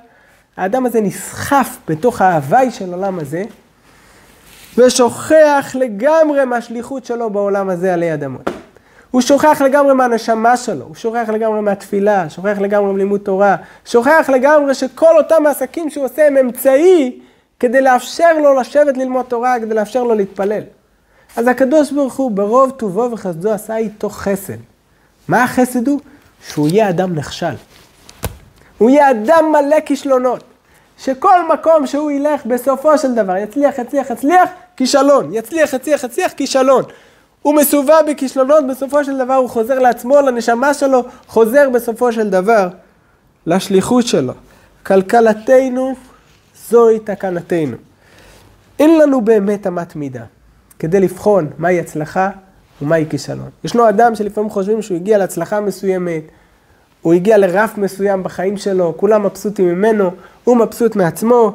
האדם 0.57 0.87
הזה 0.87 1.01
נסחף 1.01 1.79
בתוך 1.89 2.21
ההוואי 2.21 2.71
של 2.71 2.93
העולם 2.93 3.19
הזה, 3.19 3.45
ושוכח 4.79 5.73
לגמרי 5.75 6.45
מהשליחות 6.45 7.05
שלו 7.05 7.31
בעולם 7.31 7.71
הזה 7.71 7.95
עלי 7.95 8.15
אדמות. 8.15 8.54
הוא 9.15 9.21
שוכח 9.21 9.63
לגמרי 9.65 9.95
מהנשמה 9.95 10.57
שלו, 10.57 10.85
הוא 10.85 10.95
שוכח 10.95 11.29
לגמרי 11.29 11.61
מהתפילה, 11.61 12.31
שוכח 12.31 12.59
לגמרי 12.61 12.93
מלימוד 12.93 13.21
תורה, 13.21 13.57
שוכח 13.85 14.31
לגמרי 14.33 14.75
שכל 14.75 15.17
אותם 15.17 15.47
העסקים 15.47 15.91
שהוא 15.91 16.05
עושה 16.05 16.27
הם 16.27 16.37
אמצעי 16.37 17.21
כדי 17.61 17.81
לאפשר 17.81 18.39
לו 18.39 18.61
לשבת 18.61 18.97
ללמוד 18.97 19.25
תורה, 19.25 19.57
כדי 19.61 19.75
לאפשר 19.75 20.03
לו 20.03 20.15
להתפלל. 20.15 20.63
אז 21.37 21.47
הקדוש 21.47 21.93
ברוך 21.93 22.15
הוא 22.15 22.31
ברוב 22.31 22.71
טובו 22.71 23.09
וחסדו 23.13 23.53
עשה 23.53 23.77
איתו 23.77 24.09
חסד. 24.09 24.57
מה 25.29 25.45
החסד 25.45 25.89
הוא? 25.89 26.01
שהוא 26.49 26.69
יהיה 26.69 26.89
אדם 26.89 27.15
נכשל. 27.15 27.55
הוא 28.79 28.91
יהיה 28.91 29.11
אדם 29.11 29.53
מלא 29.53 29.81
כישלונות. 29.81 30.45
שכל 30.99 31.53
מקום 31.53 31.87
שהוא 31.87 32.11
ילך 32.11 32.47
בסופו 32.47 32.99
של 32.99 33.15
דבר 33.15 33.37
יצליח, 33.37 33.79
יצליח, 33.79 34.11
יצליח, 34.11 34.51
כישלון. 34.77 35.35
יצליח, 35.35 35.73
יצליח, 35.73 36.05
יצליח, 36.05 36.33
כישלון. 36.33 36.85
הוא 37.45 37.55
מסובב 37.55 38.03
בכישלונות, 38.11 38.67
בסופו 38.71 39.05
של 39.05 39.19
דבר 39.19 39.35
הוא 39.35 39.49
חוזר 39.49 39.79
לעצמו, 39.79 40.21
לנשמה 40.21 40.75
שלו, 40.75 41.05
חוזר 41.27 41.71
בסופו 41.75 42.13
של 42.13 42.31
דבר 42.31 42.69
לשליחות 43.47 44.07
שלו. 44.07 44.33
כלכלתנו 44.87 45.95
זוהי 46.69 46.99
תקנתנו. 46.99 47.77
אין 48.79 48.99
לנו 48.99 49.21
באמת 49.21 49.67
אמת 49.67 49.97
מידה 49.97 50.25
כדי 50.79 51.01
לבחון 51.01 51.51
מהי 51.59 51.81
הצלחה 51.81 52.31
ומהי 52.83 53.05
כישלון. 53.11 53.51
ישנו 53.65 53.89
אדם 53.89 54.15
שלפעמים 54.15 54.51
חושבים 54.51 54.83
שהוא 54.83 54.97
הגיע 54.97 55.19
להצלחה 55.19 55.61
מסוימת, 55.61 56.23
הוא 57.03 57.15
הגיע 57.15 57.39
לרף 57.39 57.79
מסוים 57.79 58.23
בחיים 58.23 58.57
שלו, 58.57 58.95
כולם 58.97 59.23
מבסוטים 59.23 59.69
ממנו, 59.69 60.11
הוא 60.45 60.57
מבסוט 60.57 60.97
מעצמו. 60.97 61.53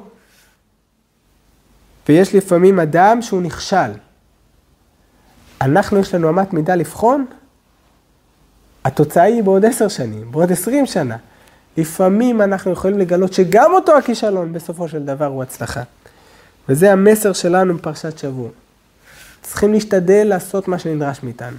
ויש 2.09 2.35
לפעמים 2.35 2.79
אדם 2.79 3.21
שהוא 3.21 3.41
נכשל. 3.41 3.91
אנחנו, 5.61 5.99
יש 5.99 6.15
לנו 6.15 6.29
אמת 6.29 6.53
מידה 6.53 6.75
לבחון, 6.75 7.25
התוצאה 8.85 9.23
היא 9.23 9.43
בעוד 9.43 9.65
עשר 9.65 9.87
שנים, 9.87 10.31
בעוד 10.31 10.51
עשרים 10.51 10.85
שנה. 10.85 11.17
לפעמים 11.77 12.41
אנחנו 12.41 12.71
יכולים 12.71 12.99
לגלות 12.99 13.33
שגם 13.33 13.73
אותו 13.73 13.97
הכישלון 13.97 14.53
בסופו 14.53 14.87
של 14.87 15.05
דבר 15.05 15.25
הוא 15.25 15.43
הצלחה. 15.43 15.83
וזה 16.69 16.91
המסר 16.91 17.33
שלנו 17.33 17.77
בפרשת 17.77 18.17
שבוע. 18.17 18.49
צריכים 19.41 19.73
להשתדל 19.73 20.23
לעשות 20.27 20.67
מה 20.67 20.79
שנדרש 20.79 21.23
מאיתנו. 21.23 21.57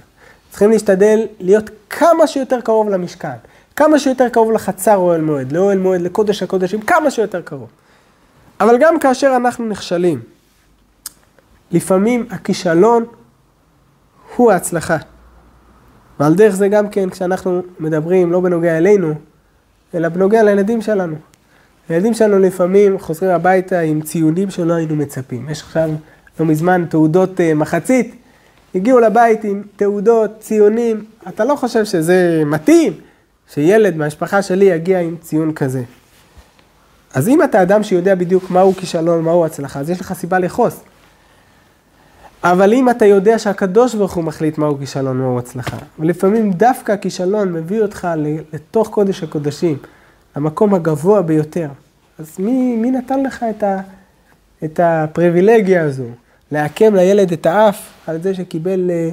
צריכים 0.49 0.71
להשתדל 0.71 1.19
להיות 1.39 1.69
כמה 1.89 2.27
שיותר 2.27 2.61
קרוב 2.61 2.89
למשכן, 2.89 3.37
כמה 3.75 3.99
שיותר 3.99 4.29
קרוב 4.29 4.51
לחצר 4.51 4.95
אוהל 4.95 5.21
מועד, 5.21 5.51
לאוהל 5.51 5.77
מועד, 5.77 6.01
לקודש 6.01 6.43
הקודשים, 6.43 6.81
כמה 6.81 7.11
שיותר 7.11 7.41
קרוב. 7.41 7.69
אבל 8.59 8.77
גם 8.79 8.99
כאשר 8.99 9.33
אנחנו 9.35 9.65
נכשלים, 9.65 10.21
לפעמים 11.71 12.27
הכישלון 12.29 13.05
הוא 14.41 14.51
ההצלחה. 14.51 14.97
ועל 16.19 16.35
דרך 16.35 16.55
זה 16.55 16.67
גם 16.67 16.89
כן, 16.89 17.09
כשאנחנו 17.09 17.61
מדברים 17.79 18.31
לא 18.31 18.39
בנוגע 18.39 18.77
אלינו, 18.77 19.13
אלא 19.95 20.09
בנוגע 20.09 20.43
לילדים 20.43 20.81
שלנו. 20.81 21.15
הילדים 21.89 22.13
שלנו 22.13 22.39
לפעמים 22.39 22.99
חוזרים 22.99 23.31
הביתה 23.31 23.79
עם 23.79 24.01
ציונים 24.01 24.49
שלא 24.49 24.73
היינו 24.73 24.95
מצפים. 24.95 25.49
יש 25.49 25.61
עכשיו 25.61 25.89
לא 26.39 26.45
מזמן 26.45 26.85
תעודות 26.89 27.39
uh, 27.39 27.55
מחצית, 27.55 28.15
הגיעו 28.75 28.99
לבית 28.99 29.43
עם 29.43 29.61
תעודות, 29.75 30.31
ציונים, 30.39 31.05
אתה 31.27 31.45
לא 31.45 31.55
חושב 31.55 31.85
שזה 31.85 32.43
מתאים 32.45 32.93
שילד 33.53 33.97
מהמשפחה 33.97 34.41
שלי 34.41 34.65
יגיע 34.65 34.99
עם 34.99 35.15
ציון 35.21 35.53
כזה. 35.53 35.83
אז 37.13 37.27
אם 37.27 37.43
אתה 37.43 37.61
אדם 37.61 37.83
שיודע 37.83 38.15
בדיוק 38.15 38.51
מהו 38.51 38.73
כישלון, 38.73 39.23
מהו 39.23 39.45
הצלחה, 39.45 39.79
אז 39.79 39.89
יש 39.89 40.01
לך 40.01 40.13
סיבה 40.13 40.39
לכעוס. 40.39 40.83
אבל 42.43 42.73
אם 42.73 42.89
אתה 42.89 43.05
יודע 43.05 43.39
שהקדוש 43.39 43.95
ברוך 43.95 44.13
הוא 44.13 44.23
מחליט 44.23 44.57
מהו 44.57 44.77
כישלון, 44.77 45.17
מהו 45.17 45.39
הצלחה, 45.39 45.77
ולפעמים 45.99 46.51
דווקא 46.51 46.91
הכישלון 46.91 47.53
מביא 47.53 47.81
אותך 47.81 48.07
לתוך 48.53 48.89
קודש 48.89 49.23
הקודשים, 49.23 49.77
למקום 50.35 50.73
הגבוה 50.73 51.21
ביותר, 51.21 51.67
אז 52.19 52.35
מי, 52.39 52.75
מי 52.75 52.91
נתן 52.91 53.23
לך 53.23 53.45
את, 53.49 53.63
ה, 53.63 53.81
את 54.63 54.79
הפריבילגיה 54.83 55.83
הזו? 55.83 56.03
לעקם 56.51 56.95
לילד 56.95 57.31
את 57.31 57.45
האף 57.45 57.89
על 58.07 58.21
זה 58.21 58.33
שקיבל 58.33 58.91
אה, 58.91 59.09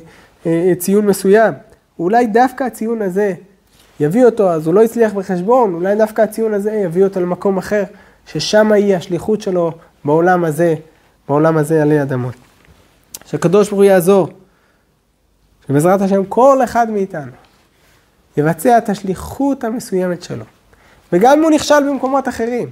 אה, 0.47 0.73
ציון 0.79 1.07
מסוים. 1.07 1.55
אולי 1.99 2.27
דווקא 2.27 2.65
הציון 2.65 3.03
הזה 3.03 3.35
יביא 4.01 4.25
אותו, 4.25 4.51
אז 4.51 4.67
הוא 4.67 4.75
לא 4.75 4.83
הצליח 4.83 5.13
בחשבון, 5.13 5.75
אולי 5.75 5.97
דווקא 5.97 6.23
הציון 6.23 6.55
הזה 6.55 6.73
יביא 6.73 7.05
אותו 7.05 7.21
למקום 7.21 7.59
אחר, 7.59 7.85
ששם 8.27 8.73
היא 8.73 8.97
השליחות 8.97 9.41
שלו 9.41 9.73
בעולם 10.05 10.45
הזה, 10.45 10.75
בעולם 11.29 11.57
הזה 11.57 11.83
עלי 11.83 12.03
אדמות. 12.03 12.48
שהקדוש 13.27 13.69
ברוך 13.69 13.79
הוא 13.79 13.85
יעזור, 13.85 14.29
שבעזרת 15.69 16.01
השם 16.01 16.25
כל 16.25 16.65
אחד 16.65 16.91
מאיתנו 16.91 17.33
יבצע 18.37 18.79
את 18.79 18.89
השליחות 18.89 19.65
המסוימת 19.65 20.23
שלו. 20.23 20.45
וגם 21.13 21.39
אם 21.39 21.43
הוא 21.43 21.51
נכשל 21.51 21.91
במקומות 21.91 22.29
אחרים, 22.29 22.71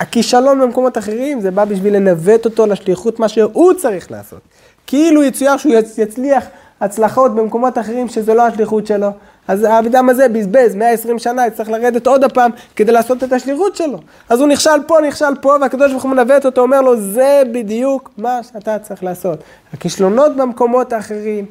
הכישלון 0.00 0.60
במקומות 0.60 0.98
אחרים 0.98 1.40
זה 1.40 1.50
בא 1.50 1.64
בשביל 1.64 1.96
לנווט 1.96 2.44
אותו 2.44 2.66
לשליחות 2.66 3.20
מה 3.20 3.28
שהוא 3.28 3.72
צריך 3.74 4.10
לעשות. 4.10 4.40
כאילו 4.86 5.22
יצויר 5.22 5.56
שהוא 5.56 5.74
יצליח 5.98 6.44
הצלחות 6.80 7.34
במקומות 7.34 7.78
אחרים 7.78 8.08
שזה 8.08 8.34
לא 8.34 8.46
השליחות 8.46 8.86
שלו, 8.86 9.10
אז 9.50 9.64
האדם 9.64 10.08
הזה 10.08 10.28
בזבז 10.28 10.74
120 10.74 11.18
שנה, 11.18 11.46
יצטרך 11.46 11.68
לרדת 11.68 12.06
עוד 12.06 12.24
הפעם 12.24 12.50
כדי 12.76 12.92
לעשות 12.92 13.24
את 13.24 13.32
השליחות 13.32 13.76
שלו. 13.76 14.00
אז 14.28 14.40
הוא 14.40 14.48
נכשל 14.48 14.70
פה, 14.86 14.98
נכשל 15.08 15.34
פה, 15.40 15.56
והקדוש 15.60 15.90
ברוך 15.90 16.02
הוא 16.02 16.10
מנווט 16.10 16.46
אותו, 16.46 16.60
אומר 16.60 16.80
לו, 16.80 17.00
זה 17.00 17.42
בדיוק 17.52 18.10
מה 18.18 18.42
שאתה 18.42 18.78
צריך 18.78 19.04
לעשות. 19.04 19.38
הכישלונות 19.74 20.36
במקומות 20.36 20.92
האחרים, 20.92 21.46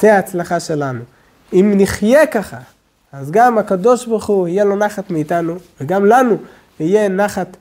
זה 0.00 0.14
ההצלחה 0.14 0.60
שלנו. 0.60 1.00
אם 1.52 1.72
נחיה 1.76 2.26
ככה, 2.26 2.56
אז 3.12 3.30
גם 3.30 3.58
הקדוש 3.58 4.06
ברוך 4.06 4.26
הוא 4.26 4.48
יהיה 4.48 4.64
לו 4.64 4.76
נחת 4.76 5.10
מאיתנו, 5.10 5.54
וגם 5.80 6.06
לנו 6.06 6.36
יהיה 6.80 7.08
נחת 7.08 7.56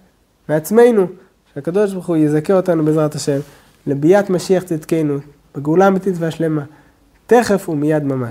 מעצמנו, 0.49 1.07
שהקדוש 1.53 1.93
ברוך 1.93 2.07
הוא 2.07 2.17
יזכה 2.17 2.53
אותנו 2.53 2.86
בעזרת 2.86 3.15
השם, 3.15 3.39
לביאת 3.88 4.30
משיח 4.30 4.63
צדקנו, 4.63 5.17
בגאולה 5.55 5.88
אמיתית 5.88 6.13
והשלמה, 6.17 6.63
תכף 7.28 7.70
ומיד 7.70 8.03
ממש. 8.03 8.28